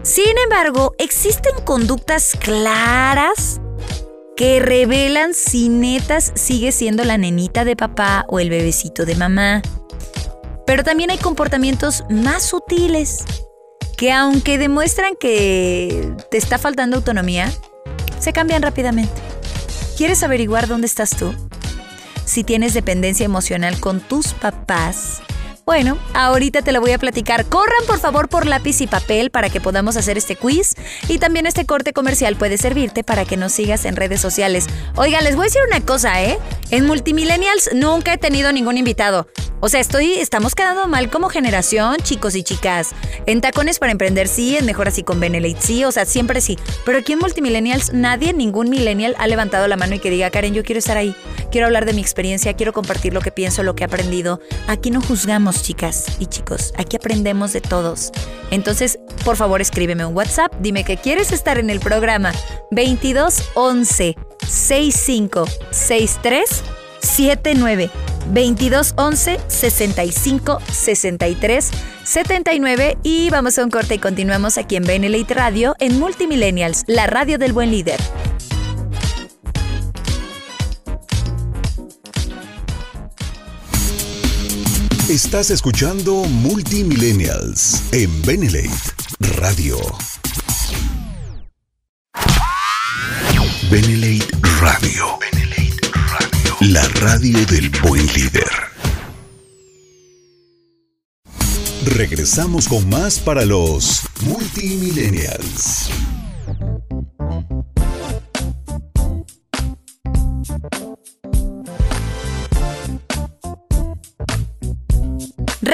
Sin 0.05 0.38
embargo, 0.44 0.94
existen 0.99 1.56
conductas 1.64 2.37
claras 2.38 3.61
que 4.37 4.61
revelan 4.61 5.35
si 5.35 5.69
netas 5.69 6.31
sigue 6.37 6.70
siendo 6.70 7.02
la 7.02 7.19
nenita 7.19 7.64
de 7.64 7.75
papá 7.75 8.25
o 8.29 8.38
el 8.38 8.50
bebecito 8.50 9.05
de 9.05 9.17
mamá. 9.17 9.62
Pero 10.64 10.85
también 10.85 11.11
hay 11.11 11.19
comportamientos 11.19 12.05
más 12.08 12.44
sutiles 12.44 13.25
que 14.00 14.12
aunque 14.12 14.56
demuestran 14.56 15.14
que 15.14 16.14
te 16.31 16.38
está 16.38 16.56
faltando 16.56 16.97
autonomía, 16.97 17.52
se 18.19 18.33
cambian 18.33 18.62
rápidamente. 18.62 19.12
¿Quieres 19.99 20.23
averiguar 20.23 20.69
dónde 20.69 20.87
estás 20.87 21.11
tú? 21.11 21.35
Si 22.25 22.42
tienes 22.42 22.73
dependencia 22.73 23.26
emocional 23.26 23.78
con 23.78 24.00
tus 24.00 24.33
papás, 24.33 25.21
bueno, 25.70 25.96
ahorita 26.14 26.62
te 26.62 26.72
lo 26.72 26.80
voy 26.80 26.90
a 26.90 26.98
platicar. 26.98 27.46
Corran 27.46 27.86
por 27.86 28.00
favor 28.00 28.28
por 28.28 28.44
lápiz 28.44 28.80
y 28.80 28.88
papel 28.88 29.30
para 29.30 29.50
que 29.50 29.60
podamos 29.60 29.96
hacer 29.96 30.18
este 30.18 30.34
quiz. 30.34 30.74
Y 31.06 31.18
también 31.18 31.46
este 31.46 31.64
corte 31.64 31.92
comercial 31.92 32.34
puede 32.34 32.58
servirte 32.58 33.04
para 33.04 33.24
que 33.24 33.36
nos 33.36 33.52
sigas 33.52 33.84
en 33.84 33.94
redes 33.94 34.20
sociales. 34.20 34.66
Oigan, 34.96 35.22
les 35.22 35.36
voy 35.36 35.44
a 35.44 35.46
decir 35.46 35.62
una 35.64 35.80
cosa, 35.86 36.24
¿eh? 36.24 36.40
En 36.72 36.86
Multimillennials 36.86 37.70
nunca 37.72 38.12
he 38.12 38.18
tenido 38.18 38.50
ningún 38.50 38.78
invitado. 38.78 39.28
O 39.62 39.68
sea, 39.68 39.78
estoy, 39.78 40.14
estamos 40.14 40.54
quedando 40.54 40.88
mal 40.88 41.10
como 41.10 41.28
generación, 41.28 41.98
chicos 41.98 42.34
y 42.34 42.42
chicas. 42.42 42.92
En 43.26 43.42
Tacones 43.42 43.78
para 43.78 43.92
Emprender 43.92 44.26
sí, 44.26 44.56
en 44.56 44.64
Mejor 44.64 44.88
Así 44.88 45.02
con 45.02 45.20
Benelate 45.20 45.60
sí, 45.60 45.84
o 45.84 45.92
sea, 45.92 46.06
siempre 46.06 46.40
sí. 46.40 46.58
Pero 46.86 46.98
aquí 46.98 47.12
en 47.12 47.18
Multimillennials 47.18 47.92
nadie, 47.92 48.32
ningún 48.32 48.70
millennial 48.70 49.14
ha 49.18 49.26
levantado 49.26 49.68
la 49.68 49.76
mano 49.76 49.94
y 49.94 49.98
que 49.98 50.08
diga, 50.08 50.30
Karen, 50.30 50.54
yo 50.54 50.64
quiero 50.64 50.78
estar 50.78 50.96
ahí. 50.96 51.14
Quiero 51.52 51.66
hablar 51.66 51.84
de 51.84 51.92
mi 51.92 52.00
experiencia, 52.00 52.54
quiero 52.54 52.72
compartir 52.72 53.12
lo 53.12 53.20
que 53.20 53.32
pienso, 53.32 53.62
lo 53.62 53.74
que 53.74 53.84
he 53.84 53.86
aprendido. 53.86 54.40
Aquí 54.66 54.90
no 54.90 55.02
juzgamos, 55.02 55.60
chicas 55.62 56.07
y 56.19 56.26
chicos. 56.26 56.73
Aquí 56.76 56.97
aprendemos 56.97 57.52
de 57.52 57.61
todos. 57.61 58.12
Entonces, 58.50 58.99
por 59.25 59.37
favor, 59.37 59.61
escríbeme 59.61 60.05
un 60.05 60.17
WhatsApp. 60.17 60.52
Dime 60.61 60.85
que 60.85 60.97
quieres 60.97 61.33
estar 61.33 61.59
en 61.59 61.71
el 61.71 61.81
programa 61.81 62.33
2211 62.71 64.17
65 64.47 65.45
63 65.71 66.62
79 67.00 67.90
22 68.26 68.95
11 68.97 69.40
65 69.49 70.59
63 70.73 71.71
79 72.05 72.99
y 73.02 73.31
vamos 73.31 73.59
a 73.59 73.64
un 73.64 73.71
corte 73.71 73.95
y 73.95 73.99
continuamos 73.99 74.59
aquí 74.59 74.76
en 74.76 74.85
Benelite 74.85 75.35
Radio 75.35 75.75
en 75.79 75.99
Multimillennials, 75.99 76.85
la 76.87 77.07
radio 77.07 77.38
del 77.38 77.52
buen 77.52 77.71
líder. 77.71 78.00
Estás 85.11 85.50
escuchando 85.50 86.23
Multimillennials 86.23 87.83
en 87.90 88.23
Benelate 88.23 88.71
Radio. 89.19 89.76
Benelate 93.69 94.25
Radio. 94.61 95.19
La 96.61 96.87
radio 97.00 97.45
del 97.47 97.71
buen 97.83 98.07
líder. 98.07 98.49
Regresamos 101.87 102.69
con 102.69 102.88
más 102.88 103.19
para 103.19 103.45
los 103.45 104.02
multimillennials. 104.21 105.90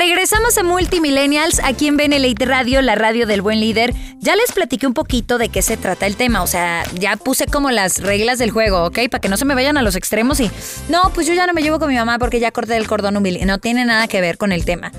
Regresamos 0.06 0.56
a 0.56 0.62
Multimillennials 0.62 1.60
aquí 1.64 1.88
en 1.88 1.96
Benelite 1.96 2.44
Radio, 2.44 2.80
la 2.80 2.94
radio 2.94 3.26
del 3.26 3.42
buen 3.42 3.58
líder. 3.58 3.92
Ya 4.20 4.36
les 4.36 4.52
platiqué 4.52 4.86
un 4.86 4.94
poquito 4.94 5.36
de 5.36 5.48
qué 5.48 5.62
se 5.62 5.76
trata 5.76 6.06
el 6.06 6.14
tema, 6.14 6.44
o 6.44 6.46
sea, 6.46 6.84
ya 6.94 7.16
puse 7.16 7.46
como 7.46 7.72
las 7.72 7.98
reglas 7.98 8.38
del 8.38 8.52
juego, 8.52 8.84
¿ok? 8.84 9.00
Para 9.10 9.20
que 9.20 9.28
no 9.28 9.36
se 9.36 9.44
me 9.44 9.56
vayan 9.56 9.76
a 9.78 9.82
los 9.82 9.96
extremos 9.96 10.38
y, 10.38 10.48
no, 10.88 11.10
pues 11.12 11.26
yo 11.26 11.34
ya 11.34 11.48
no 11.48 11.54
me 11.54 11.60
llevo 11.60 11.80
con 11.80 11.88
mi 11.88 11.96
mamá 11.96 12.20
porque 12.20 12.38
ya 12.38 12.52
corté 12.52 12.76
el 12.76 12.86
cordón 12.86 13.16
umbilical. 13.16 13.48
No 13.48 13.58
tiene 13.58 13.84
nada 13.84 14.06
que 14.06 14.20
ver 14.20 14.38
con 14.38 14.52
el 14.52 14.64
tema. 14.64 14.92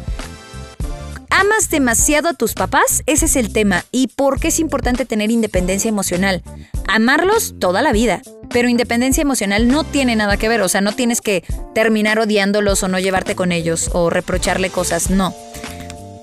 ¿Amas 1.39 1.69
demasiado 1.69 2.29
a 2.29 2.33
tus 2.33 2.55
papás? 2.55 3.03
Ese 3.05 3.25
es 3.25 3.35
el 3.35 3.53
tema. 3.53 3.85
¿Y 3.91 4.07
por 4.07 4.39
qué 4.39 4.47
es 4.47 4.59
importante 4.59 5.05
tener 5.05 5.29
independencia 5.29 5.87
emocional? 5.87 6.41
Amarlos 6.87 7.53
toda 7.59 7.83
la 7.83 7.91
vida. 7.91 8.23
Pero 8.49 8.69
independencia 8.69 9.21
emocional 9.21 9.67
no 9.67 9.83
tiene 9.83 10.15
nada 10.15 10.37
que 10.37 10.49
ver, 10.49 10.61
o 10.61 10.67
sea, 10.67 10.81
no 10.81 10.93
tienes 10.93 11.21
que 11.21 11.43
terminar 11.75 12.17
odiándolos 12.17 12.81
o 12.81 12.87
no 12.87 12.97
llevarte 12.97 13.35
con 13.35 13.51
ellos 13.51 13.91
o 13.93 14.09
reprocharle 14.09 14.71
cosas, 14.71 15.11
no. 15.11 15.35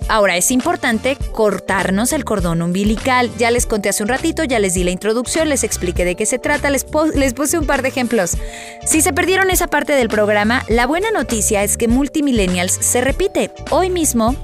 Ahora, 0.08 0.36
es 0.36 0.50
importante 0.50 1.16
cortarnos 1.30 2.12
el 2.12 2.24
cordón 2.24 2.60
umbilical. 2.60 3.30
Ya 3.38 3.52
les 3.52 3.66
conté 3.66 3.90
hace 3.90 4.02
un 4.02 4.08
ratito, 4.08 4.42
ya 4.42 4.58
les 4.58 4.74
di 4.74 4.82
la 4.82 4.90
introducción, 4.90 5.48
les 5.48 5.62
expliqué 5.62 6.04
de 6.04 6.16
qué 6.16 6.26
se 6.26 6.40
trata, 6.40 6.70
les, 6.70 6.84
puse 6.84 7.56
un 7.56 7.66
par 7.66 7.82
de 7.82 7.88
ejemplos. 7.88 8.36
Si 8.84 9.00
se 9.00 9.12
perdieron 9.12 9.48
esa 9.50 9.68
parte 9.68 9.92
del 9.92 10.08
programa, 10.08 10.64
la 10.68 10.88
buena 10.88 11.12
noticia 11.12 11.62
es 11.62 11.76
que 11.76 11.86
Multimillennials 11.86 12.72
se 12.72 13.00
repite. 13.00 13.52
Hoy 13.70 13.90
mismo 13.90 14.34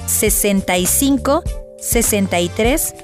65 0.08 1.44
63 1.80 2.96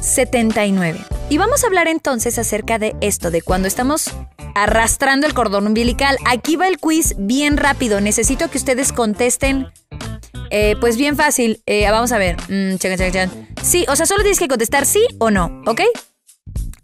79. 0.00 1.15
Y 1.28 1.38
vamos 1.38 1.64
a 1.64 1.66
hablar 1.66 1.88
entonces 1.88 2.38
acerca 2.38 2.78
de 2.78 2.94
esto, 3.00 3.30
de 3.30 3.42
cuando 3.42 3.66
estamos 3.66 4.10
arrastrando 4.54 5.26
el 5.26 5.34
cordón 5.34 5.66
umbilical. 5.66 6.16
Aquí 6.24 6.56
va 6.56 6.68
el 6.68 6.78
quiz 6.78 7.14
bien 7.18 7.56
rápido. 7.56 8.00
Necesito 8.00 8.48
que 8.48 8.58
ustedes 8.58 8.92
contesten. 8.92 9.66
Eh, 10.50 10.76
pues 10.80 10.96
bien 10.96 11.16
fácil. 11.16 11.62
Eh, 11.66 11.90
vamos 11.90 12.12
a 12.12 12.18
ver. 12.18 12.36
Mm, 12.48 12.76
sí, 13.62 13.84
o 13.88 13.96
sea, 13.96 14.06
solo 14.06 14.22
tienes 14.22 14.38
que 14.38 14.48
contestar 14.48 14.86
sí 14.86 15.04
o 15.18 15.30
no, 15.30 15.62
¿ok? 15.66 15.80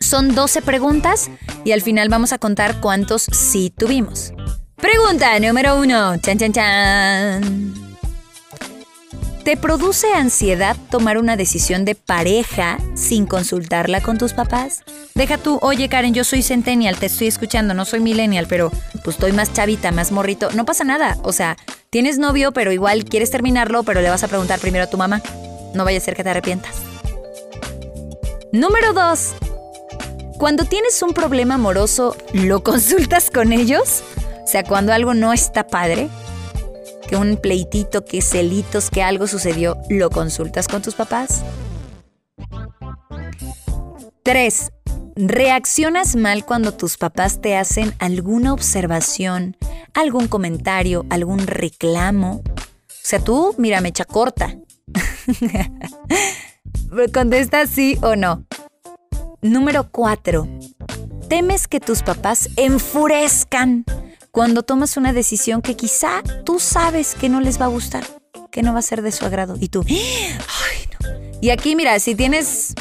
Son 0.01 0.35
12 0.35 0.63
preguntas 0.63 1.31
y 1.65 1.71
al 1.71 1.81
final 1.81 2.09
vamos 2.09 2.33
a 2.33 2.39
contar 2.39 2.81
cuántos 2.81 3.23
sí 3.23 3.73
tuvimos. 3.77 4.33
Pregunta 4.77 5.39
número 5.39 5.79
uno. 5.79 6.17
Chan, 6.19 6.39
chan, 6.39 6.53
chan. 6.53 7.92
¿Te 9.45 9.57
produce 9.57 10.13
ansiedad 10.15 10.77
tomar 10.89 11.19
una 11.19 11.37
decisión 11.37 11.85
de 11.85 11.97
pareja 11.97 12.79
sin 12.95 13.27
consultarla 13.27 14.01
con 14.01 14.17
tus 14.17 14.35
papás? 14.35 14.85
Deja 15.17 15.37
tú, 15.37 15.59
oye 15.63 15.89
Karen, 15.89 16.15
yo 16.15 16.23
soy 16.23 16.43
centennial, 16.43 16.97
te 16.97 17.07
estoy 17.07 17.27
escuchando, 17.27 17.75
no 17.75 17.85
soy 17.85 17.99
millennial, 17.99 18.47
pero 18.49 18.71
pues 19.03 19.17
estoy 19.17 19.33
más 19.33 19.53
chavita, 19.53 19.91
más 19.91 20.13
morrito. 20.13 20.51
No 20.53 20.65
pasa 20.65 20.85
nada, 20.85 21.19
o 21.25 21.33
sea, 21.33 21.57
tienes 21.91 22.19
novio, 22.19 22.53
pero 22.53 22.71
igual 22.71 23.05
quieres 23.05 23.33
terminarlo, 23.33 23.83
pero 23.83 24.01
le 24.01 24.11
vas 24.11 24.23
a 24.23 24.29
preguntar 24.29 24.61
primero 24.61 24.85
a 24.85 24.91
tu 24.91 24.97
mamá. 24.97 25.21
No 25.75 25.85
vaya 25.85 25.99
a 25.99 26.03
ser 26.03 26.15
que 26.15 26.23
te 26.23 26.31
arrepientas. 26.31 26.77
Número 28.53 28.93
2. 28.93 29.33
Cuando 30.39 30.67
tienes 30.67 31.03
un 31.03 31.15
problema 31.15 31.55
amoroso, 31.55 32.17
¿lo 32.33 32.63
consultas 32.63 33.29
con 33.29 33.53
ellos? 33.53 34.05
O 34.45 34.47
sea, 34.47 34.63
cuando 34.63 34.93
algo 34.93 35.15
no 35.15 35.33
está 35.33 35.67
padre, 35.67 36.11
que 37.13 37.17
un 37.19 37.37
pleitito, 37.37 38.07
que 38.07 38.23
celitos, 38.23 38.89
que 38.89 39.03
algo 39.03 39.27
sucedió, 39.27 39.77
¿lo 39.91 40.09
consultas 40.09 40.67
con 40.67 40.81
tus 40.81 40.95
papás? 40.95 41.43
3. 44.23 44.73
¿Reaccionas 45.17 46.17
mal 46.17 46.47
cuando 46.47 46.73
tus 46.73 46.97
papás 46.97 47.43
te 47.43 47.55
hacen 47.55 47.93
alguna 47.99 48.55
observación, 48.55 49.59
algún 49.93 50.27
comentario, 50.27 51.05
algún 51.11 51.47
reclamo? 51.47 52.43
O 52.47 52.93
sea, 53.03 53.19
tú, 53.19 53.55
mira, 53.59 53.83
me 53.83 53.91
echa 53.91 54.07
corta. 54.07 54.57
Contesta 57.13 57.67
sí 57.67 57.99
o 58.01 58.17
no. 58.17 58.47
Número 59.43 59.91
4. 59.91 60.49
¿Temes 61.29 61.69
que 61.69 61.79
tus 61.79 62.03
papás 62.03 62.49
enfurezcan 62.57 63.85
cuando 64.33 64.63
tomas 64.63 64.97
una 64.97 65.13
decisión 65.13 65.61
que 65.61 65.77
quizá 65.77 66.23
tú 66.45 66.59
sabes 66.59 67.15
que 67.15 67.29
no 67.29 67.41
les 67.41 67.61
va 67.61 67.67
a 67.67 67.69
gustar, 67.69 68.03
que 68.51 68.63
no 68.63 68.73
va 68.73 68.79
a 68.79 68.83
ser 68.83 69.03
de 69.03 69.13
su 69.13 69.27
agrado. 69.27 69.57
Y 69.61 69.69
tú, 69.69 69.85
¡ay, 69.89 70.89
no! 70.99 71.39
Y 71.43 71.51
aquí, 71.51 71.77
mira, 71.77 71.99
si 72.01 72.15
tienes 72.15 72.73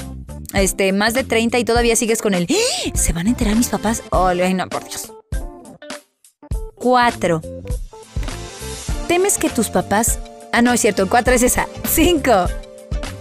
este, 0.53 0.93
más 0.93 1.13
de 1.13 1.25
30 1.25 1.59
y 1.59 1.65
todavía 1.65 1.95
sigues 1.97 2.21
con 2.21 2.33
el. 2.33 2.47
¿se 2.95 3.11
van 3.11 3.27
a 3.27 3.29
enterar 3.29 3.55
mis 3.57 3.67
papás? 3.67 4.01
Oh, 4.11 4.27
ay, 4.27 4.53
no, 4.53 4.67
por 4.69 4.85
Dios. 4.85 5.11
Cuatro. 6.75 7.41
¿Temes 9.07 9.37
que 9.37 9.49
tus 9.49 9.69
papás... 9.69 10.19
Ah, 10.53 10.61
no, 10.61 10.71
es 10.71 10.81
cierto, 10.81 11.07
cuatro 11.09 11.33
es 11.33 11.43
esa. 11.43 11.67
Cinco. 11.89 12.47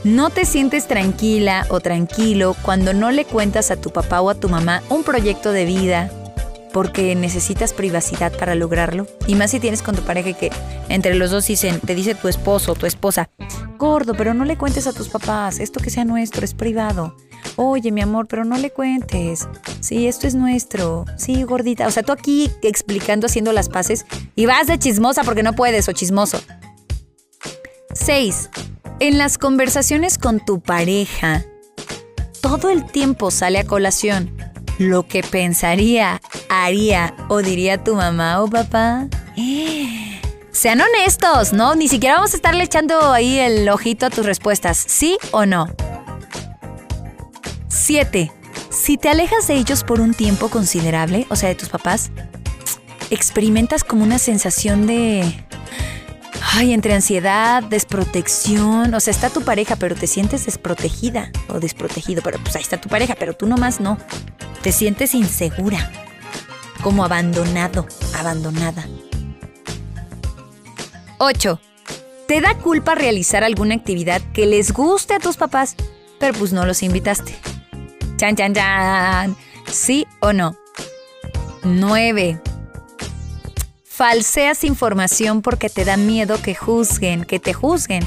No 0.05 0.31
te 0.31 0.45
sientes 0.45 0.87
tranquila 0.87 1.67
o 1.69 1.81
tranquilo 1.81 2.57
cuando 2.63 2.95
no 2.95 3.11
le 3.11 3.25
cuentas 3.25 3.73
a 3.73 3.77
tu 3.77 3.91
papá 3.91 4.21
o 4.21 4.31
a 4.31 4.35
tu 4.35 4.49
mamá 4.49 4.83
un 4.89 5.03
proyecto 5.03 5.53
de 5.53 5.65
vida, 5.65 6.11
porque 6.73 7.15
necesitas 7.15 7.73
privacidad 7.73 8.33
para 8.37 8.55
lograrlo. 8.55 9.07
Y 9.27 9.35
más 9.35 9.51
si 9.51 9.61
tienes 9.61 9.83
con 9.83 9.97
tu 9.97 10.03
pareja 10.03 10.33
que 10.33 10.51
entre 10.89 11.15
los 11.15 11.31
dos 11.31 11.47
dicen, 11.47 11.81
te 11.81 11.95
dice 11.95 12.15
tu 12.15 12.29
esposo 12.29 12.73
o 12.73 12.75
tu 12.75 12.87
esposa, 12.87 13.31
gordo, 13.79 14.15
pero 14.15 14.35
no 14.35 14.45
le 14.45 14.57
cuentes 14.57 14.87
a 14.87 14.93
tus 14.93 15.09
papás, 15.09 15.61
esto 15.61 15.81
que 15.81 15.91
sea 15.91 16.05
nuestro 16.05 16.45
es 16.45 16.55
privado. 16.55 17.17
Oye, 17.57 17.91
mi 17.91 18.01
amor, 18.01 18.27
pero 18.27 18.45
no 18.45 18.57
le 18.57 18.71
cuentes. 18.71 19.49
Sí, 19.81 20.07
esto 20.07 20.27
es 20.27 20.35
nuestro. 20.35 21.05
Sí, 21.17 21.43
gordita. 21.43 21.87
O 21.87 21.91
sea, 21.91 22.03
tú 22.03 22.13
aquí 22.13 22.51
explicando, 22.63 23.27
haciendo 23.27 23.53
las 23.53 23.69
paces 23.69 24.07
y 24.35 24.47
vas 24.47 24.67
de 24.67 24.79
chismosa 24.79 25.25
porque 25.25 25.43
no 25.43 25.55
puedes 25.55 25.89
o 25.89 25.93
chismoso. 25.93 26.41
6. 27.95 28.51
En 29.01 29.19
las 29.19 29.39
conversaciones 29.39 30.19
con 30.19 30.45
tu 30.45 30.61
pareja, 30.61 31.45
todo 32.41 32.71
el 32.71 32.85
tiempo 32.85 33.31
sale 33.31 33.59
a 33.59 33.65
colación 33.65 34.35
lo 34.81 35.07
que 35.07 35.23
pensaría, 35.23 36.23
haría 36.49 37.15
o 37.29 37.43
diría 37.43 37.85
tu 37.85 37.95
mamá 37.95 38.43
o 38.43 38.49
papá. 38.49 39.07
Sean 40.51 40.81
honestos, 40.81 41.53
¿no? 41.53 41.75
Ni 41.75 41.87
siquiera 41.87 42.17
vamos 42.17 42.33
a 42.33 42.37
estarle 42.37 42.65
echando 42.65 43.13
ahí 43.13 43.39
el 43.39 43.69
ojito 43.69 44.07
a 44.07 44.11
tus 44.11 44.25
respuestas, 44.25 44.79
¿sí 44.79 45.19
o 45.33 45.45
no? 45.45 45.69
7. 47.69 48.33
Si 48.71 48.97
te 48.97 49.11
alejas 49.11 49.47
de 49.49 49.55
ellos 49.55 49.85
por 49.85 50.01
un 50.01 50.15
tiempo 50.15 50.49
considerable, 50.49 51.27
o 51.29 51.37
sea, 51.37 51.51
de 51.51 51.57
tus 51.57 51.69
papás, 51.69 52.11
experimentas 53.11 53.85
como 53.85 54.03
una 54.03 54.19
sensación 54.19 54.87
de 54.87 55.45
Ay, 56.53 56.73
entre 56.73 56.95
ansiedad, 56.95 57.63
desprotección, 57.63 58.93
o 58.93 59.01
sea, 59.01 59.13
está 59.13 59.31
tu 59.31 59.43
pareja, 59.43 59.77
pero 59.77 59.95
te 59.95 60.09
sientes 60.09 60.47
desprotegida 60.47 61.31
o 61.49 61.61
desprotegido, 61.61 62.23
pero 62.25 62.39
pues 62.41 62.57
ahí 62.57 62.63
está 62.63 62.81
tu 62.81 62.89
pareja, 62.89 63.15
pero 63.17 63.35
tú 63.35 63.47
nomás 63.47 63.81
no. 63.81 63.99
Te 64.61 64.73
sientes 64.73 65.15
insegura, 65.15 65.91
como 66.83 67.05
abandonado, 67.05 67.87
abandonada. 68.19 68.85
8. 71.19 71.61
Te 72.27 72.41
da 72.41 72.59
culpa 72.59 72.97
realizar 72.97 73.45
alguna 73.45 73.77
actividad 73.77 74.21
que 74.33 74.47
les 74.47 74.73
guste 74.73 75.15
a 75.15 75.21
tus 75.21 75.37
papás, 75.37 75.77
pero 76.19 76.37
pues 76.37 76.53
no 76.53 76.67
los 76.67 76.83
invitaste. 76.83 77.33
Chan, 78.17 78.35
chan, 78.35 78.55
chan. 78.55 79.37
¿Sí 79.71 80.05
o 80.21 80.33
no? 80.33 80.57
9. 81.63 82.41
Falseas 84.01 84.65
información 84.65 85.43
porque 85.43 85.69
te 85.69 85.85
da 85.85 85.99
miedo 85.99 86.41
que 86.41 86.55
juzguen, 86.55 87.27
que 87.27 87.39
te 87.39 87.53
juzguen 87.53 88.03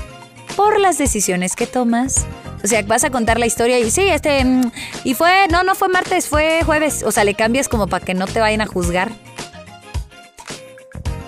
por 0.55 0.79
las 0.79 0.97
decisiones 0.97 1.55
que 1.55 1.67
tomas. 1.67 2.25
O 2.63 2.67
sea, 2.67 2.81
vas 2.81 3.03
a 3.03 3.11
contar 3.11 3.37
la 3.37 3.45
historia 3.45 3.77
y 3.77 3.91
sí, 3.91 4.01
este, 4.09 4.43
mm, 4.43 4.71
y 5.03 5.13
fue, 5.13 5.47
no, 5.51 5.61
no 5.61 5.75
fue 5.75 5.89
martes, 5.89 6.27
fue 6.27 6.63
jueves. 6.63 7.03
O 7.03 7.11
sea, 7.11 7.23
le 7.23 7.35
cambias 7.35 7.69
como 7.69 7.85
para 7.85 8.03
que 8.03 8.15
no 8.15 8.25
te 8.25 8.39
vayan 8.39 8.61
a 8.61 8.65
juzgar. 8.65 9.11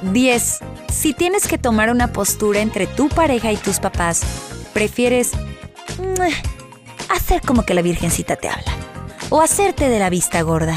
10. 0.01 0.59
Si 0.91 1.13
tienes 1.13 1.47
que 1.47 1.59
tomar 1.59 1.91
una 1.91 2.11
postura 2.11 2.59
entre 2.59 2.87
tu 2.87 3.07
pareja 3.07 3.51
y 3.51 3.57
tus 3.57 3.79
papás, 3.79 4.23
prefieres 4.73 5.33
mm, 5.99 7.13
hacer 7.13 7.41
como 7.41 7.67
que 7.67 7.75
la 7.75 7.83
virgencita 7.83 8.35
te 8.35 8.49
habla 8.49 8.73
o 9.29 9.43
hacerte 9.43 9.89
de 9.89 9.99
la 9.99 10.09
vista 10.09 10.41
gorda. 10.41 10.75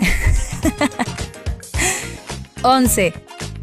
11. 2.68 3.14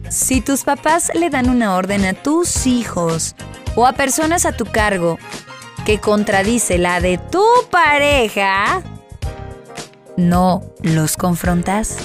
Si 0.10 0.42
tus 0.42 0.64
papás 0.64 1.12
le 1.14 1.30
dan 1.30 1.50
una 1.50 1.76
orden 1.76 2.06
a 2.06 2.14
tus 2.14 2.66
hijos 2.66 3.36
o 3.76 3.86
a 3.86 3.94
personas 3.94 4.46
a 4.46 4.52
tu 4.52 4.66
cargo 4.66 5.20
que 5.86 6.00
contradice 6.00 6.80
la 6.80 7.00
de 7.00 7.20
tu 7.20 7.46
pareja, 7.70 8.82
no 10.18 10.64
los 10.82 11.18
confrontas. 11.18 11.98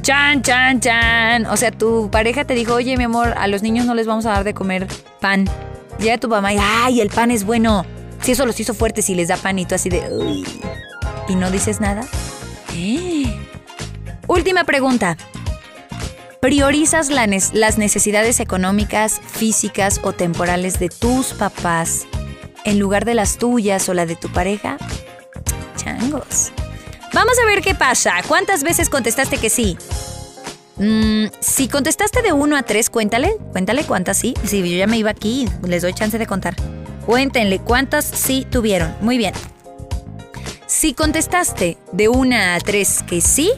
Chan, 0.00 0.40
chan, 0.40 0.80
chan. 0.80 1.44
O 1.46 1.58
sea, 1.58 1.72
tu 1.72 2.10
pareja 2.10 2.46
te 2.46 2.54
dijo, 2.54 2.74
oye, 2.74 2.96
mi 2.96 3.04
amor, 3.04 3.34
a 3.36 3.46
los 3.46 3.62
niños 3.62 3.84
no 3.84 3.94
les 3.94 4.06
vamos 4.06 4.24
a 4.24 4.30
dar 4.30 4.44
de 4.44 4.54
comer 4.54 4.86
pan. 5.20 5.44
Llega 5.98 6.16
tu 6.16 6.28
mamá 6.28 6.54
y, 6.54 6.58
ay, 6.58 7.02
el 7.02 7.10
pan 7.10 7.30
es 7.30 7.44
bueno. 7.44 7.84
Si 8.22 8.32
eso 8.32 8.46
los 8.46 8.58
hizo 8.58 8.72
fuertes 8.72 9.10
y 9.10 9.14
les 9.14 9.28
da 9.28 9.36
pan 9.36 9.58
y 9.58 9.66
tú 9.66 9.74
así 9.74 9.90
de, 9.90 10.08
uy. 10.10 10.46
¿Y 11.28 11.34
no 11.34 11.50
dices 11.50 11.80
nada? 11.80 12.02
¿Eh? 12.74 13.38
Última 14.26 14.64
pregunta. 14.64 15.18
¿Priorizas 16.40 17.10
las 17.10 17.76
necesidades 17.76 18.40
económicas, 18.40 19.20
físicas 19.20 20.00
o 20.02 20.12
temporales 20.12 20.78
de 20.78 20.88
tus 20.88 21.34
papás 21.34 22.06
en 22.64 22.78
lugar 22.78 23.04
de 23.04 23.12
las 23.12 23.36
tuyas 23.36 23.86
o 23.90 23.94
la 23.94 24.06
de 24.06 24.16
tu 24.16 24.32
pareja? 24.32 24.78
Changos. 25.76 26.50
Vamos 27.12 27.34
a 27.42 27.46
ver 27.46 27.60
qué 27.60 27.74
pasa. 27.74 28.14
¿Cuántas 28.26 28.62
veces 28.62 28.88
contestaste 28.88 29.36
que 29.36 29.50
sí? 29.50 29.76
Mm, 30.76 31.26
si 31.40 31.68
contestaste 31.68 32.22
de 32.22 32.32
1 32.32 32.56
a 32.56 32.62
3, 32.62 32.88
cuéntale. 32.88 33.36
Cuéntale 33.52 33.84
cuántas 33.84 34.16
sí. 34.16 34.32
Si 34.42 34.60
yo 34.60 34.78
ya 34.78 34.86
me 34.86 34.96
iba 34.96 35.10
aquí, 35.10 35.46
les 35.66 35.82
doy 35.82 35.92
chance 35.92 36.16
de 36.16 36.26
contar. 36.26 36.56
Cuéntenle 37.04 37.58
cuántas 37.58 38.06
sí 38.06 38.46
tuvieron. 38.50 38.94
Muy 39.02 39.18
bien. 39.18 39.34
Si 40.66 40.94
contestaste 40.94 41.76
de 41.92 42.08
1 42.08 42.34
a 42.34 42.58
3 42.60 43.02
que 43.02 43.20
sí, 43.20 43.52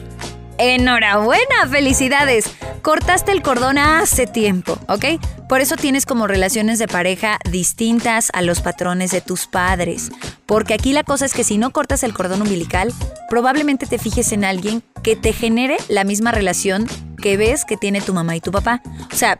enhorabuena, 0.57 1.67
felicidades. 1.69 2.45
Cortaste 2.81 3.31
el 3.31 3.41
cordón 3.41 3.77
hace 3.77 4.27
tiempo, 4.27 4.77
¿ok? 4.87 5.05
Por 5.47 5.61
eso 5.61 5.75
tienes 5.75 6.05
como 6.05 6.27
relaciones 6.27 6.79
de 6.79 6.87
pareja 6.87 7.39
distintas 7.49 8.29
a 8.33 8.41
los 8.41 8.61
patrones 8.61 9.11
de 9.11 9.21
tus 9.21 9.47
padres. 9.47 10.11
Porque 10.45 10.73
aquí 10.73 10.93
la 10.93 11.03
cosa 11.03 11.25
es 11.25 11.33
que 11.33 11.43
si 11.43 11.57
no 11.57 11.71
cortas 11.71 12.03
el 12.03 12.13
cordón 12.13 12.41
umbilical, 12.41 12.93
probablemente 13.29 13.85
te 13.85 13.97
fijes 13.97 14.31
en 14.31 14.45
alguien 14.45 14.83
que 15.01 15.15
te 15.15 15.33
genere 15.33 15.77
la 15.89 16.03
misma 16.03 16.31
relación 16.31 16.87
que 17.21 17.37
ves 17.37 17.65
que 17.65 17.77
tiene 17.77 18.01
tu 18.01 18.13
mamá 18.13 18.35
y 18.35 18.41
tu 18.41 18.51
papá. 18.51 18.81
O 19.11 19.15
sea, 19.15 19.37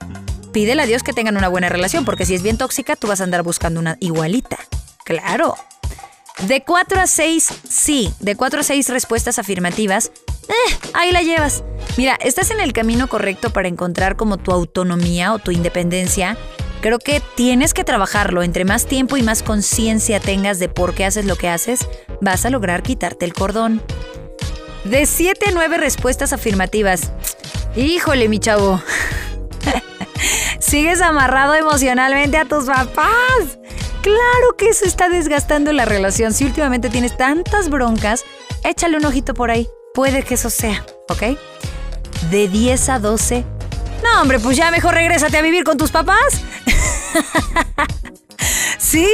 pídele 0.53 0.83
a 0.83 0.85
Dios 0.85 1.03
que 1.03 1.13
tengan 1.13 1.35
una 1.35 1.49
buena 1.49 1.67
relación, 1.67 2.05
porque 2.05 2.25
si 2.25 2.35
es 2.35 2.43
bien 2.43 2.57
tóxica, 2.57 2.95
tú 2.95 3.07
vas 3.07 3.21
a 3.21 3.25
andar 3.25 3.43
buscando 3.43 3.79
una 3.79 3.97
igualita. 3.99 4.57
Claro. 5.03 5.55
De 6.41 6.63
4 6.63 6.99
a 6.99 7.07
6, 7.07 7.53
sí. 7.69 8.13
De 8.19 8.35
4 8.35 8.59
a 8.59 8.63
6 8.63 8.89
respuestas 8.89 9.39
afirmativas, 9.39 10.11
eh, 10.49 10.77
ahí 10.93 11.11
la 11.11 11.21
llevas. 11.21 11.63
Mira, 11.95 12.15
estás 12.15 12.51
en 12.51 12.59
el 12.59 12.73
camino 12.73 13.07
correcto 13.07 13.51
para 13.51 13.67
encontrar 13.67 14.15
como 14.15 14.37
tu 14.37 14.51
autonomía 14.51 15.33
o 15.33 15.39
tu 15.39 15.51
independencia. 15.51 16.37
Creo 16.81 16.99
que 16.99 17.21
tienes 17.35 17.73
que 17.73 17.85
trabajarlo. 17.85 18.43
Entre 18.43 18.65
más 18.65 18.85
tiempo 18.87 19.15
y 19.15 19.23
más 19.23 19.41
conciencia 19.41 20.19
tengas 20.19 20.59
de 20.59 20.67
por 20.67 20.93
qué 20.93 21.05
haces 21.05 21.25
lo 21.25 21.37
que 21.37 21.47
haces, 21.47 21.87
vas 22.19 22.45
a 22.45 22.49
lograr 22.49 22.83
quitarte 22.83 23.25
el 23.25 23.33
cordón. 23.33 23.81
De 24.83 25.05
7 25.05 25.49
a 25.49 25.51
9 25.51 25.77
respuestas 25.77 26.33
afirmativas. 26.33 27.11
Híjole, 27.75 28.27
mi 28.27 28.39
chavo. 28.39 28.81
Sigues 30.59 31.01
amarrado 31.01 31.53
emocionalmente 31.53 32.37
a 32.37 32.45
tus 32.45 32.65
papás. 32.65 33.59
Claro 34.03 34.57
que 34.57 34.67
eso 34.67 34.83
está 34.83 35.07
desgastando 35.07 35.71
la 35.71 35.85
relación. 35.85 36.33
Si 36.33 36.43
últimamente 36.43 36.89
tienes 36.89 37.15
tantas 37.15 37.69
broncas, 37.69 38.25
échale 38.65 38.97
un 38.97 39.05
ojito 39.05 39.33
por 39.33 39.49
ahí. 39.49 39.65
Puede 39.93 40.23
que 40.23 40.33
eso 40.33 40.49
sea, 40.49 40.85
¿ok? 41.07 41.37
De 42.29 42.49
10 42.49 42.89
a 42.89 42.99
12. 42.99 43.45
No, 44.03 44.21
hombre, 44.21 44.39
pues 44.39 44.57
ya 44.57 44.71
mejor 44.71 44.93
regrésate 44.93 45.37
a 45.37 45.41
vivir 45.41 45.63
con 45.63 45.77
tus 45.77 45.89
papás. 45.89 46.43
sí, 48.77 49.07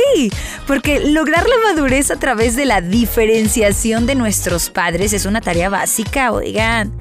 porque 0.66 1.00
lograr 1.00 1.48
la 1.48 1.72
madurez 1.72 2.10
a 2.10 2.16
través 2.16 2.56
de 2.56 2.66
la 2.66 2.82
diferenciación 2.82 4.08
de 4.08 4.16
nuestros 4.16 4.72
padres 4.72 5.14
es 5.14 5.26
una 5.26 5.40
tarea 5.40 5.70
básica, 5.70 6.32
oigan. 6.32 6.98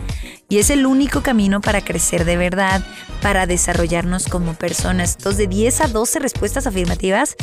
Y 0.51 0.59
es 0.59 0.71
el 0.71 0.87
único 0.87 1.23
camino 1.23 1.61
para 1.61 1.85
crecer 1.85 2.25
de 2.25 2.39
verdad, 2.39 2.83
para 3.21 3.47
desarrollarnos 3.47 4.29
como 4.29 4.55
personas. 4.55 5.17
Entonces, 5.19 5.39
de 5.39 5.47
10 5.47 5.81
a 5.83 5.89
12 5.89 6.19
respuestas 6.21 6.67
afirmativas, 6.67 7.37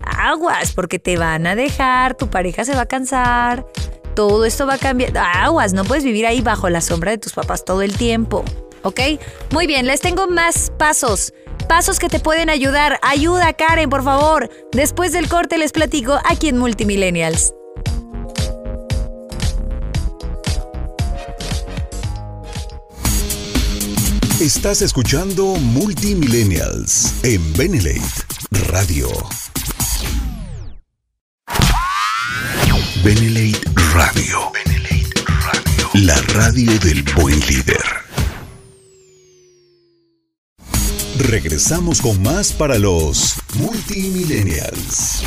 aguas, 0.00 0.72
porque 0.72 0.98
te 0.98 1.18
van 1.18 1.46
a 1.46 1.54
dejar, 1.54 2.14
tu 2.14 2.28
pareja 2.30 2.64
se 2.64 2.74
va 2.74 2.82
a 2.82 2.86
cansar, 2.86 3.66
todo 4.14 4.46
esto 4.46 4.66
va 4.66 4.74
a 4.74 4.78
cambiar. 4.78 5.12
Aguas, 5.18 5.74
no 5.74 5.84
puedes 5.84 6.04
vivir 6.04 6.26
ahí 6.26 6.40
bajo 6.40 6.70
la 6.70 6.80
sombra 6.80 7.10
de 7.10 7.18
tus 7.18 7.34
papás 7.34 7.66
todo 7.66 7.82
el 7.82 7.94
tiempo. 7.94 8.44
¿Ok? 8.82 9.00
Muy 9.50 9.66
bien, 9.66 9.86
les 9.86 10.00
tengo 10.00 10.26
más 10.26 10.72
pasos. 10.78 11.34
Pasos 11.68 11.98
que 11.98 12.08
te 12.08 12.20
pueden 12.20 12.48
ayudar. 12.48 12.98
Ayuda, 13.02 13.52
Karen, 13.52 13.90
por 13.90 14.02
favor. 14.02 14.48
Después 14.72 15.12
del 15.12 15.28
corte 15.28 15.58
les 15.58 15.72
platico 15.72 16.18
aquí 16.24 16.48
en 16.48 16.56
Multimillennials. 16.56 17.52
Estás 24.40 24.82
escuchando 24.82 25.54
Multimillennials 25.56 27.14
en 27.22 27.40
Benelate 27.54 28.02
Radio. 28.68 29.08
Benelate 33.02 33.58
Radio. 33.94 34.52
Radio. 34.52 35.90
La 35.94 36.20
radio 36.34 36.78
del 36.80 37.02
buen 37.14 37.40
líder. 37.48 37.82
Regresamos 41.16 42.02
con 42.02 42.22
más 42.22 42.52
para 42.52 42.78
los 42.78 43.36
multimillennials. 43.54 45.22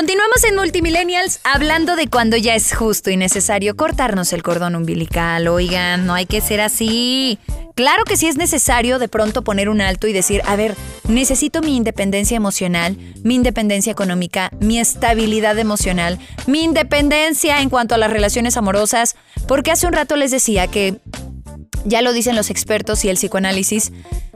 Continuamos 0.00 0.44
en 0.44 0.56
Multimillennials 0.56 1.40
hablando 1.44 1.94
de 1.94 2.08
cuando 2.08 2.38
ya 2.38 2.54
es 2.54 2.74
justo 2.74 3.10
y 3.10 3.18
necesario 3.18 3.76
cortarnos 3.76 4.32
el 4.32 4.42
cordón 4.42 4.74
umbilical. 4.74 5.46
Oigan, 5.46 6.06
no 6.06 6.14
hay 6.14 6.24
que 6.24 6.40
ser 6.40 6.62
así. 6.62 7.38
Claro 7.74 8.04
que 8.04 8.16
sí 8.16 8.26
es 8.26 8.38
necesario 8.38 8.98
de 8.98 9.08
pronto 9.08 9.44
poner 9.44 9.68
un 9.68 9.82
alto 9.82 10.06
y 10.06 10.14
decir, 10.14 10.40
a 10.46 10.56
ver, 10.56 10.74
necesito 11.06 11.60
mi 11.60 11.76
independencia 11.76 12.34
emocional, 12.34 12.96
mi 13.24 13.34
independencia 13.34 13.92
económica, 13.92 14.50
mi 14.58 14.80
estabilidad 14.80 15.58
emocional, 15.58 16.18
mi 16.46 16.64
independencia 16.64 17.60
en 17.60 17.68
cuanto 17.68 17.94
a 17.94 17.98
las 17.98 18.10
relaciones 18.10 18.56
amorosas, 18.56 19.16
porque 19.46 19.70
hace 19.70 19.86
un 19.86 19.92
rato 19.92 20.16
les 20.16 20.30
decía 20.30 20.66
que, 20.66 20.96
ya 21.84 22.00
lo 22.00 22.14
dicen 22.14 22.36
los 22.36 22.48
expertos 22.48 23.04
y 23.04 23.10
el 23.10 23.16
psicoanálisis, 23.16 23.92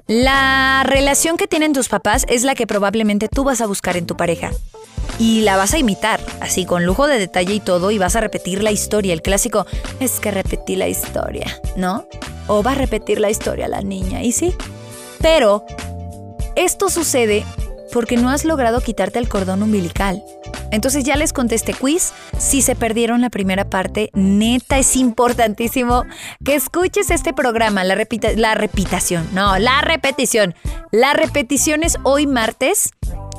la 0.09 0.83
relación 0.85 1.38
que 1.38 1.46
tienen 1.46 1.72
tus 1.72 1.88
papás 1.88 2.27
es 2.29 2.44
la 2.44 2.55
que 2.55 2.66
probablemente 2.66 3.29
tú 3.29 3.44
vas 3.44 3.62
a 3.62 3.66
buscar 3.66 3.96
en 3.96 4.05
tu 4.05 4.14
pareja 4.14 4.50
y 5.18 5.42
la 5.42 5.57
vas 5.57 5.74
a 5.74 5.79
imitar, 5.79 6.20
así 6.40 6.64
con 6.64 6.85
lujo 6.85 7.07
de 7.07 7.18
detalle 7.18 7.55
y 7.55 7.61
todo, 7.61 7.90
y 7.90 7.98
vas 7.98 8.16
a 8.16 8.20
repetir 8.20 8.62
la 8.62 8.72
historia. 8.72 9.12
El 9.12 9.22
clásico 9.22 9.66
es 10.00 10.20
que 10.20 10.31
repetí 10.31 10.77
la 10.77 10.88
historia, 10.88 11.61
¿no? 11.77 12.07
O 12.46 12.62
va 12.62 12.72
a 12.72 12.74
repetir 12.77 13.20
la 13.20 13.31
historia 13.31 13.68
la 13.68 13.83
niña, 13.83 14.22
y 14.22 14.33
sí. 14.33 14.55
Pero 15.20 15.64
esto 16.57 16.90
sucede 16.90 17.44
porque 17.92 18.16
no 18.16 18.31
has 18.31 18.44
logrado 18.44 18.81
quitarte 18.81 19.18
el 19.18 19.29
cordón 19.29 19.62
umbilical. 19.62 20.22
Entonces 20.70 21.05
ya 21.05 21.14
les 21.16 21.33
conté 21.33 21.55
este 21.55 21.72
quiz. 21.72 22.12
Si 22.37 22.61
se 22.61 22.74
perdieron 22.74 23.20
la 23.20 23.31
primera 23.31 23.70
parte, 23.70 24.11
neta 24.12 24.79
es 24.79 24.96
importantísimo 24.96 26.05
que 26.44 26.57
escuches 26.57 27.11
este 27.11 27.33
programa, 27.33 27.85
la, 27.85 27.96
la 28.37 28.55
repitación. 28.57 29.29
No, 29.33 29.57
la 29.59 29.81
repetición. 29.83 30.55
La 30.90 31.12
repetición 31.12 31.85
es 31.85 31.96
hoy 32.03 32.27
martes 32.27 32.90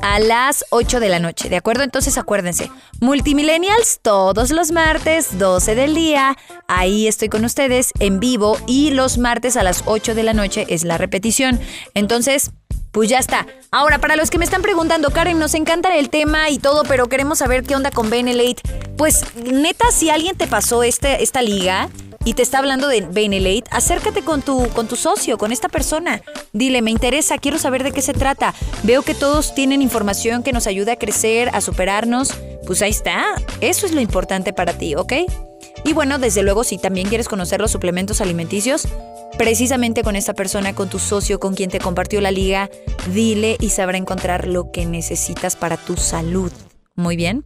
a 0.02 0.20
las 0.20 0.66
8 0.70 1.00
de 1.00 1.10
la 1.10 1.20
noche, 1.20 1.50
¿de 1.50 1.56
acuerdo? 1.58 1.84
Entonces 1.84 2.18
acuérdense, 2.18 2.72
Multimillennials 3.02 4.00
todos 4.02 4.52
los 4.52 4.72
martes, 4.72 5.38
12 5.38 5.76
del 5.76 5.96
día, 5.96 6.38
ahí 6.68 7.08
estoy 7.08 7.30
con 7.30 7.44
ustedes 7.46 7.92
en 8.00 8.20
vivo 8.20 8.58
y 8.68 8.92
los 8.92 9.18
martes 9.18 9.58
a 9.58 9.64
las 9.64 9.84
8 9.86 10.16
de 10.16 10.24
la 10.24 10.34
noche 10.34 10.66
es 10.70 10.84
la 10.84 10.98
repetición. 10.98 11.60
Entonces, 11.94 12.52
Pues 12.92 13.10
ya 13.10 13.20
está. 13.20 13.46
Ahora, 13.72 14.00
para 14.00 14.16
los 14.16 14.30
que 14.30 14.38
me 14.38 14.46
están 14.46 14.62
preguntando, 14.62 15.10
Karen, 15.12 15.38
nos 15.38 15.54
encanta 15.54 15.98
el 15.98 16.10
tema 16.10 16.50
y 16.50 16.60
todo, 16.60 16.84
pero 16.84 17.10
queremos 17.10 17.40
saber 17.40 17.64
qué 17.64 17.76
onda 17.76 17.92
con 17.92 18.10
Benelate. 18.10 18.62
Pues 18.98 19.26
neta, 19.36 19.92
si 19.92 20.10
alguien 20.10 20.38
te 20.38 20.48
pasó 20.48 20.82
este, 20.82 21.22
esta 21.22 21.42
liga, 21.42 21.90
y 22.26 22.34
te 22.34 22.42
está 22.42 22.58
hablando 22.58 22.88
de 22.88 23.02
Benelate, 23.02 23.64
acércate 23.70 24.24
con 24.24 24.42
tu, 24.42 24.68
con 24.70 24.88
tu 24.88 24.96
socio, 24.96 25.38
con 25.38 25.52
esta 25.52 25.70
persona. 25.70 26.22
Dile, 26.52 26.82
me 26.82 26.92
interesa, 26.92 27.38
quiero 27.38 27.60
saber 27.60 27.84
de 27.84 27.92
qué 27.92 28.02
se 28.02 28.14
trata. 28.14 28.54
Veo 28.84 29.04
que 29.04 29.14
todos 29.14 29.54
tienen 29.54 29.82
información 29.82 30.44
que 30.44 30.52
nos 30.52 30.68
ayuda 30.68 30.94
a 30.94 30.96
crecer, 30.98 31.50
a 31.54 31.62
superarnos. 31.62 32.34
Pues 32.66 32.82
ahí 32.82 32.90
está. 32.90 33.24
Eso 33.62 33.86
es 33.86 33.94
lo 33.94 34.02
importante 34.02 34.52
para 34.54 34.74
ti, 34.74 34.96
¿ok? 34.96 35.14
Y 35.84 35.94
bueno, 35.94 36.18
desde 36.18 36.42
luego, 36.42 36.64
si 36.64 36.80
también 36.80 37.08
quieres 37.08 37.30
conocer 37.30 37.62
los 37.62 37.72
suplementos 37.72 38.20
alimenticios, 38.20 38.88
precisamente 39.38 40.02
con 40.02 40.16
esta 40.16 40.34
persona, 40.34 40.74
con 40.74 40.90
tu 40.90 40.98
socio, 40.98 41.40
con 41.40 41.54
quien 41.54 41.70
te 41.70 41.80
compartió 41.80 42.22
la 42.22 42.32
liga, 42.32 42.72
dile 43.14 43.56
y 43.60 43.70
sabrá 43.70 43.98
encontrar 43.98 44.48
lo 44.48 44.72
que 44.72 44.86
necesitas 44.88 45.56
para 45.56 45.78
tu 45.78 45.96
salud. 45.96 46.52
Muy 46.96 47.18
bien. 47.18 47.44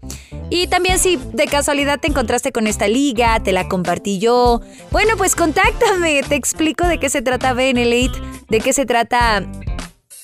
Y 0.51 0.67
también 0.67 0.99
si 0.99 1.17
de 1.17 1.45
casualidad 1.45 1.99
te 1.99 2.07
encontraste 2.07 2.51
con 2.51 2.67
esta 2.67 2.87
liga, 2.87 3.39
te 3.39 3.51
la 3.51 3.67
compartí 3.67 4.19
yo, 4.19 4.61
bueno, 4.91 5.15
pues 5.17 5.35
contáctame, 5.35 6.21
te 6.27 6.35
explico 6.35 6.87
de 6.87 6.99
qué 6.99 7.09
se 7.09 7.21
trata 7.21 7.53
Benelite, 7.53 8.19
de 8.49 8.59
qué 8.59 8.73
se 8.73 8.85
trata 8.85 9.43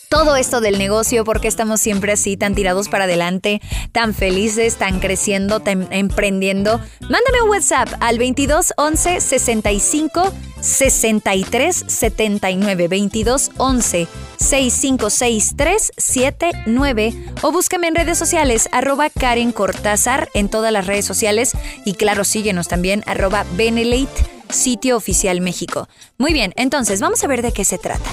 todo 0.09 0.35
esto 0.35 0.61
del 0.61 0.77
negocio, 0.77 1.23
porque 1.23 1.47
estamos 1.47 1.79
siempre 1.79 2.13
así, 2.13 2.37
tan 2.37 2.55
tirados 2.55 2.89
para 2.89 3.05
adelante, 3.05 3.61
tan 3.91 4.13
felices, 4.13 4.75
tan 4.75 4.99
creciendo, 4.99 5.59
tan 5.59 5.87
emprendiendo. 5.91 6.79
Mándame 7.01 7.41
un 7.43 7.49
WhatsApp 7.49 7.89
al 7.99 8.17
22 8.17 8.73
11 8.77 9.21
65 9.21 10.33
63 10.61 11.85
79 11.87 12.87
22 12.87 13.51
11 13.57 14.07
6563 14.37 15.91
79 15.95 17.13
o 17.41 17.51
búscame 17.51 17.87
en 17.87 17.95
redes 17.95 18.17
sociales 18.17 18.67
arroba 18.71 19.09
Karen 19.09 19.51
Cortázar 19.51 20.29
en 20.33 20.49
todas 20.49 20.71
las 20.71 20.87
redes 20.87 21.05
sociales 21.05 21.53
y 21.85 21.93
claro 21.93 22.23
síguenos 22.23 22.67
también 22.67 23.03
arroba 23.05 23.45
Benelate 23.55 24.34
sitio 24.49 24.97
oficial 24.97 25.41
México. 25.41 25.88
Muy 26.17 26.34
bien, 26.34 26.53
entonces 26.55 26.99
vamos 27.01 27.23
a 27.23 27.27
ver 27.27 27.41
de 27.41 27.51
qué 27.51 27.65
se 27.65 27.77
trata. 27.77 28.10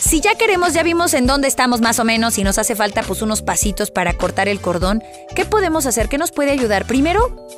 Si 0.00 0.20
ya 0.20 0.34
queremos, 0.34 0.74
ya 0.74 0.82
vimos 0.82 1.14
en 1.14 1.26
dónde 1.26 1.48
estamos 1.48 1.80
más 1.80 1.98
o 1.98 2.04
menos 2.04 2.36
y 2.38 2.44
nos 2.44 2.58
hace 2.58 2.76
falta 2.76 3.02
pues 3.02 3.22
unos 3.22 3.42
pasitos 3.42 3.90
para 3.90 4.12
cortar 4.12 4.48
el 4.48 4.60
cordón, 4.60 5.02
¿qué 5.34 5.44
podemos 5.44 5.86
hacer? 5.86 6.08
¿Qué 6.08 6.18
nos 6.18 6.30
puede 6.30 6.50
ayudar? 6.50 6.86
Primero, 6.86 7.48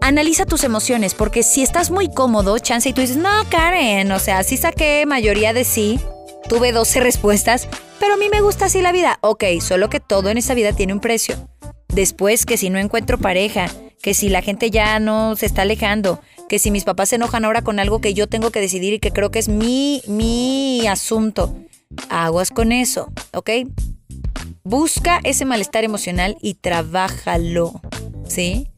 analiza 0.00 0.46
tus 0.46 0.64
emociones, 0.64 1.14
porque 1.14 1.42
si 1.42 1.62
estás 1.62 1.90
muy 1.90 2.08
cómodo, 2.08 2.58
chance 2.58 2.88
y 2.88 2.92
tú 2.92 3.02
dices, 3.02 3.18
no, 3.18 3.28
Karen, 3.50 4.10
o 4.12 4.18
sea, 4.18 4.42
sí 4.42 4.56
saqué 4.56 5.04
mayoría 5.06 5.52
de 5.52 5.64
sí, 5.64 6.00
tuve 6.48 6.72
12 6.72 7.00
respuestas, 7.00 7.68
pero 8.00 8.14
a 8.14 8.16
mí 8.16 8.28
me 8.30 8.40
gusta 8.40 8.66
así 8.66 8.80
la 8.80 8.92
vida. 8.92 9.18
Ok, 9.20 9.44
solo 9.60 9.90
que 9.90 10.00
todo 10.00 10.30
en 10.30 10.38
esta 10.38 10.54
vida 10.54 10.72
tiene 10.72 10.94
un 10.94 11.00
precio. 11.00 11.36
Después, 11.88 12.46
que 12.46 12.56
si 12.56 12.70
no 12.70 12.78
encuentro 12.78 13.18
pareja, 13.18 13.66
que 14.02 14.14
si 14.14 14.28
la 14.28 14.42
gente 14.42 14.70
ya 14.70 14.98
no 15.00 15.36
se 15.36 15.46
está 15.46 15.62
alejando, 15.62 16.20
que 16.48 16.58
si 16.58 16.70
mis 16.70 16.84
papás 16.84 17.10
se 17.10 17.16
enojan 17.16 17.44
ahora 17.44 17.62
con 17.62 17.78
algo 17.78 18.00
que 18.00 18.14
yo 18.14 18.26
tengo 18.26 18.50
que 18.50 18.60
decidir 18.60 18.94
y 18.94 18.98
que 18.98 19.12
creo 19.12 19.30
que 19.30 19.38
es 19.38 19.48
mi, 19.48 20.02
mi 20.06 20.86
asunto. 20.86 21.54
Aguas 22.08 22.50
con 22.50 22.72
eso, 22.72 23.12
¿ok? 23.32 23.50
Busca 24.64 25.20
ese 25.24 25.44
malestar 25.44 25.84
emocional 25.84 26.36
y 26.42 26.54
trabájalo, 26.54 27.80
¿sí? 28.26 28.68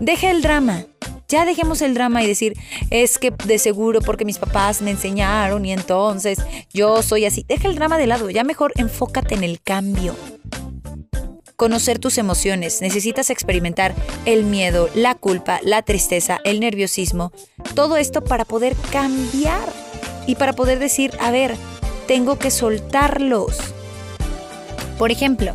Deja 0.00 0.30
el 0.30 0.42
drama. 0.42 0.86
Ya 1.28 1.44
dejemos 1.44 1.80
el 1.80 1.94
drama 1.94 2.24
y 2.24 2.26
decir, 2.26 2.54
es 2.90 3.18
que 3.18 3.30
de 3.30 3.58
seguro 3.58 4.00
porque 4.00 4.24
mis 4.24 4.38
papás 4.38 4.82
me 4.82 4.90
enseñaron 4.90 5.64
y 5.64 5.72
entonces 5.72 6.40
yo 6.72 7.02
soy 7.02 7.24
así. 7.24 7.44
Deja 7.46 7.68
el 7.68 7.76
drama 7.76 7.98
de 7.98 8.08
lado, 8.08 8.30
ya 8.30 8.42
mejor 8.42 8.72
enfócate 8.76 9.36
en 9.36 9.44
el 9.44 9.60
cambio 9.60 10.16
conocer 11.60 11.98
tus 11.98 12.16
emociones, 12.16 12.80
necesitas 12.80 13.28
experimentar 13.28 13.94
el 14.24 14.44
miedo, 14.44 14.88
la 14.94 15.14
culpa, 15.14 15.60
la 15.62 15.82
tristeza, 15.82 16.40
el 16.44 16.58
nerviosismo, 16.58 17.32
todo 17.74 17.98
esto 17.98 18.24
para 18.24 18.46
poder 18.46 18.74
cambiar 18.90 19.68
y 20.26 20.36
para 20.36 20.54
poder 20.54 20.78
decir, 20.78 21.12
a 21.20 21.30
ver, 21.30 21.54
tengo 22.06 22.38
que 22.38 22.50
soltarlos. 22.50 23.58
Por 24.96 25.10
ejemplo, 25.10 25.54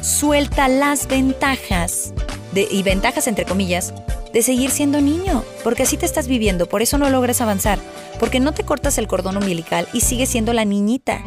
suelta 0.00 0.66
las 0.66 1.06
ventajas, 1.06 2.12
y 2.56 2.82
ventajas 2.82 3.28
entre 3.28 3.44
comillas, 3.44 3.94
de 4.32 4.42
seguir 4.42 4.72
siendo 4.72 5.00
niño, 5.00 5.44
porque 5.62 5.84
así 5.84 5.96
te 5.96 6.04
estás 6.04 6.26
viviendo, 6.26 6.66
por 6.66 6.82
eso 6.82 6.98
no 6.98 7.08
logras 7.10 7.40
avanzar, 7.40 7.78
porque 8.18 8.40
no 8.40 8.54
te 8.54 8.64
cortas 8.64 8.98
el 8.98 9.06
cordón 9.06 9.36
umbilical 9.36 9.86
y 9.92 10.00
sigues 10.00 10.30
siendo 10.30 10.52
la 10.52 10.64
niñita. 10.64 11.22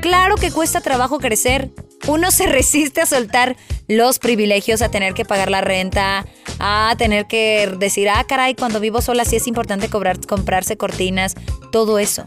Claro 0.00 0.36
que 0.36 0.50
cuesta 0.50 0.80
trabajo 0.80 1.18
crecer, 1.18 1.70
uno 2.08 2.30
se 2.30 2.46
resiste 2.46 3.00
a 3.00 3.06
soltar 3.06 3.56
los 3.88 4.18
privilegios, 4.18 4.82
a 4.82 4.90
tener 4.90 5.14
que 5.14 5.24
pagar 5.24 5.50
la 5.50 5.60
renta, 5.60 6.26
a 6.58 6.94
tener 6.98 7.26
que 7.26 7.72
decir, 7.78 8.08
ah, 8.08 8.24
caray, 8.24 8.54
cuando 8.54 8.80
vivo 8.80 9.00
sola 9.00 9.24
sí 9.24 9.36
es 9.36 9.46
importante 9.46 9.88
cobrar, 9.88 10.24
comprarse 10.26 10.76
cortinas, 10.76 11.34
todo 11.70 11.98
eso. 11.98 12.26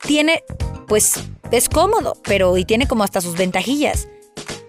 Tiene, 0.00 0.42
pues, 0.88 1.14
es 1.50 1.68
cómodo, 1.68 2.16
pero 2.24 2.56
y 2.56 2.64
tiene 2.64 2.86
como 2.86 3.04
hasta 3.04 3.20
sus 3.20 3.36
ventajillas. 3.36 4.08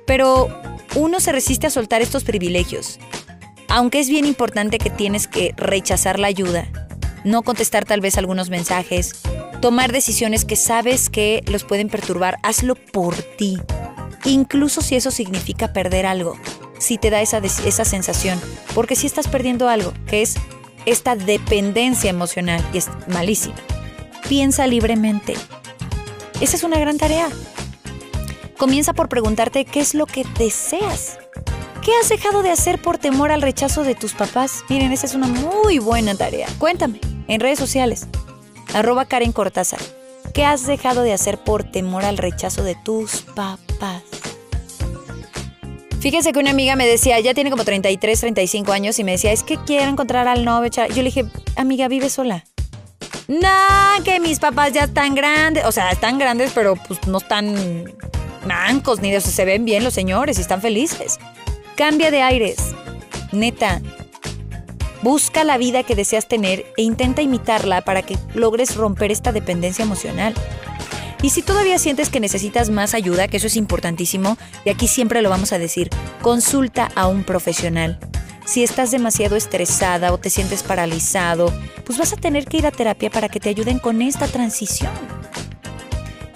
Pero 0.06 0.48
uno 0.96 1.20
se 1.20 1.32
resiste 1.32 1.68
a 1.68 1.72
soltar 1.72 2.02
estos 2.02 2.24
privilegios. 2.24 3.00
Aunque 3.68 4.00
es 4.00 4.10
bien 4.10 4.26
importante 4.26 4.78
que 4.78 4.90
tienes 4.90 5.28
que 5.28 5.54
rechazar 5.58 6.20
la 6.20 6.28
ayuda, 6.28 6.68
no 7.24 7.42
contestar 7.42 7.86
tal 7.86 8.02
vez 8.02 8.18
algunos 8.18 8.50
mensajes, 8.50 9.22
tomar 9.62 9.92
decisiones 9.92 10.46
que 10.46 10.56
sabes 10.56 11.10
que 11.10 11.42
los 11.48 11.64
pueden 11.64 11.90
perturbar, 11.90 12.38
hazlo 12.44 12.76
por 12.76 13.16
ti 13.16 13.58
incluso 14.26 14.82
si 14.82 14.96
eso 14.96 15.12
significa 15.12 15.74
perder 15.74 16.06
algo, 16.06 16.38
si 16.80 16.98
te 16.98 17.10
da 17.10 17.22
esa, 17.22 17.40
esa 17.40 17.86
sensación, 17.86 18.40
porque 18.74 18.96
si 18.96 19.08
estás 19.08 19.28
perdiendo 19.28 19.70
algo, 19.70 19.94
que 20.08 20.22
es 20.22 20.36
esta 20.86 21.16
dependencia 21.16 22.10
emocional 22.10 22.64
y 22.74 22.78
es 22.78 22.90
malísima. 23.08 23.56
Piensa 24.28 24.68
libremente. 24.68 25.34
Esa 26.42 26.56
es 26.56 26.64
una 26.64 26.80
gran 26.80 26.98
tarea. 26.98 27.30
Comienza 28.58 28.94
por 28.94 29.10
preguntarte 29.10 29.66
qué 29.66 29.80
es 29.80 29.94
lo 29.94 30.06
que 30.06 30.26
deseas. 30.38 31.20
¿Qué 31.82 31.92
has 32.02 32.08
dejado 32.08 32.44
de 32.44 32.50
hacer 32.50 32.82
por 32.82 32.98
temor 32.98 33.32
al 33.32 33.42
rechazo 33.42 33.84
de 33.84 33.96
tus 33.96 34.14
papás? 34.14 34.64
Miren, 34.70 34.94
esa 34.94 35.06
es 35.06 35.16
una 35.16 35.28
muy 35.28 35.80
buena 35.80 36.16
tarea. 36.16 36.48
Cuéntame 36.58 37.02
en 37.28 37.42
redes 37.42 37.60
sociales. 37.60 38.08
Arroba 38.74 39.06
Karen 39.06 39.34
Cortázar. 39.34 39.80
¿Qué 40.34 40.44
has 40.44 40.66
dejado 40.66 41.04
de 41.04 41.14
hacer 41.14 41.38
por 41.38 41.64
temor 41.64 42.06
al 42.06 42.18
rechazo 42.18 42.64
de 42.64 42.76
tus 42.76 43.22
papás? 43.22 44.02
Fíjense 46.00 46.34
que 46.34 46.40
una 46.40 46.50
amiga 46.50 46.76
me 46.76 46.88
decía, 46.88 47.20
ya 47.20 47.34
tiene 47.34 47.52
como 47.52 47.64
33, 47.64 48.20
35 48.20 48.74
años, 48.74 49.00
y 49.00 49.04
me 49.04 49.12
decía, 49.12 49.32
es 49.32 49.44
que 49.44 49.58
quiero 49.58 49.90
encontrar 49.90 50.28
al 50.28 50.44
novio. 50.44 50.70
Yo 50.70 50.96
le 50.96 51.04
dije, 51.04 51.26
amiga, 51.56 51.88
vive 51.88 52.10
sola. 52.10 52.44
No, 53.28 54.04
que 54.04 54.20
mis 54.20 54.40
papás 54.40 54.74
ya 54.74 54.86
están 54.86 55.16
grandes. 55.16 55.66
O 55.66 55.72
sea, 55.72 55.92
están 55.92 56.18
grandes, 56.18 56.52
pero 56.54 56.76
pues 56.76 57.08
no 57.08 57.20
están 57.20 57.94
mancos 58.46 59.02
ni 59.02 59.12
de 59.12 59.18
eso. 59.18 59.30
Se 59.30 59.46
ven 59.46 59.66
bien 59.66 59.84
los 59.84 59.94
señores 59.94 60.40
y 60.40 60.42
están 60.42 60.62
felices. 60.62 61.20
Cambia 61.78 62.12
de 62.12 62.22
aires. 62.22 62.58
Neta, 63.32 63.82
Busca 65.04 65.44
la 65.44 65.58
vida 65.58 65.84
que 65.84 65.96
deseas 65.96 66.30
tener 66.30 66.66
e 66.78 66.82
intenta 66.82 67.22
imitarla 67.22 67.82
para 67.82 68.04
que 68.04 68.18
logres 68.34 68.78
romper 68.78 69.12
esta 69.12 69.34
dependencia 69.34 69.84
emocional. 69.84 70.34
Y 71.22 71.32
si 71.32 71.42
todavía 71.42 71.78
sientes 71.78 72.10
que 72.10 72.22
necesitas 72.22 72.70
más 72.70 72.94
ayuda, 72.94 73.28
que 73.28 73.36
eso 73.36 73.48
es 73.48 73.58
importantísimo, 73.58 74.38
y 74.64 74.70
aquí 74.70 74.88
siempre 74.88 75.22
lo 75.22 75.30
vamos 75.30 75.52
a 75.52 75.60
decir, 75.60 75.90
consulta 76.22 76.90
a 76.96 77.08
un 77.08 77.26
profesional. 77.26 78.00
Si 78.46 78.64
estás 78.64 78.92
demasiado 78.92 79.36
estresada 79.36 80.14
o 80.14 80.18
te 80.18 80.30
sientes 80.30 80.64
paralizado, 80.64 81.52
pues 81.86 81.98
vas 81.98 82.14
a 82.14 82.18
tener 82.18 82.46
que 82.46 82.60
ir 82.60 82.66
a 82.66 82.72
terapia 82.72 83.10
para 83.10 83.28
que 83.28 83.42
te 83.42 83.50
ayuden 83.50 83.80
con 83.80 84.02
esta 84.02 84.30
transición. 84.30 84.92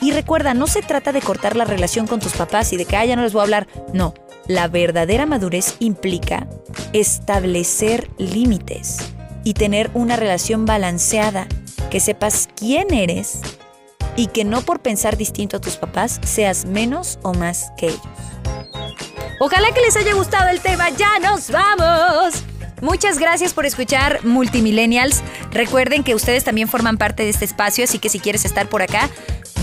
Y 0.01 0.11
recuerda, 0.11 0.53
no 0.53 0.67
se 0.67 0.81
trata 0.81 1.13
de 1.13 1.21
cortar 1.21 1.55
la 1.55 1.63
relación 1.63 2.05
con 2.05 2.19
tus 2.19 2.33
papás 2.33 2.73
y 2.73 2.77
de 2.77 2.83
que, 2.83 3.07
ya 3.07 3.15
no 3.15 3.23
les 3.23 3.31
voy 3.31 3.39
a 3.39 3.43
hablar. 3.43 3.67
No, 3.93 4.13
la 4.47 4.67
verdadera 4.67 5.25
madurez 5.25 5.75
implica 5.79 6.47
establecer 6.93 8.09
límites 8.17 8.99
y 9.43 9.53
tener 9.53 9.91
una 9.93 10.15
relación 10.15 10.65
balanceada, 10.65 11.47
que 11.89 11.99
sepas 11.99 12.49
quién 12.55 12.93
eres 12.93 13.41
y 14.15 14.27
que 14.27 14.43
no 14.43 14.61
por 14.61 14.81
pensar 14.81 15.15
distinto 15.15 15.57
a 15.57 15.61
tus 15.61 15.77
papás 15.77 16.19
seas 16.25 16.65
menos 16.65 17.19
o 17.21 17.33
más 17.33 17.71
que 17.77 17.87
ellos. 17.87 18.01
Ojalá 19.39 19.71
que 19.71 19.81
les 19.81 19.95
haya 19.95 20.13
gustado 20.13 20.49
el 20.49 20.59
tema, 20.59 20.89
ya 20.89 21.19
nos 21.19 21.51
vamos. 21.51 22.43
Muchas 22.81 23.17
gracias 23.17 23.53
por 23.53 23.65
escuchar 23.65 24.23
Multimillennials. 24.23 25.23
Recuerden 25.51 26.03
que 26.03 26.13
ustedes 26.13 26.43
también 26.43 26.67
forman 26.67 26.97
parte 26.97 27.23
de 27.23 27.29
este 27.29 27.45
espacio, 27.45 27.83
así 27.83 27.97
que 27.97 28.09
si 28.09 28.19
quieres 28.19 28.45
estar 28.45 28.69
por 28.69 28.81
acá, 28.81 29.09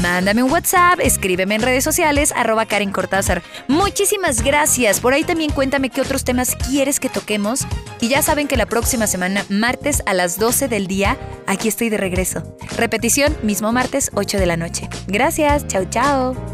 Mándame 0.02 0.42
un 0.42 0.50
WhatsApp, 0.50 1.00
escríbeme 1.00 1.54
en 1.54 1.62
redes 1.62 1.84
sociales, 1.84 2.32
arroba 2.36 2.66
Karen 2.66 2.92
Cortázar. 2.92 3.42
Muchísimas 3.68 4.42
gracias. 4.42 5.00
Por 5.00 5.12
ahí 5.12 5.24
también 5.24 5.50
cuéntame 5.50 5.90
qué 5.90 6.00
otros 6.00 6.24
temas 6.24 6.56
quieres 6.68 7.00
que 7.00 7.08
toquemos. 7.08 7.66
Y 8.00 8.08
ya 8.08 8.22
saben 8.22 8.48
que 8.48 8.56
la 8.56 8.66
próxima 8.66 9.06
semana, 9.06 9.44
martes 9.48 10.02
a 10.06 10.14
las 10.14 10.38
12 10.38 10.68
del 10.68 10.86
día, 10.86 11.16
aquí 11.46 11.68
estoy 11.68 11.88
de 11.88 11.96
regreso. 11.96 12.42
Repetición, 12.76 13.36
mismo 13.42 13.72
martes, 13.72 14.10
8 14.14 14.38
de 14.38 14.46
la 14.46 14.56
noche. 14.56 14.88
Gracias, 15.06 15.66
chao, 15.68 15.84
chao. 15.88 16.53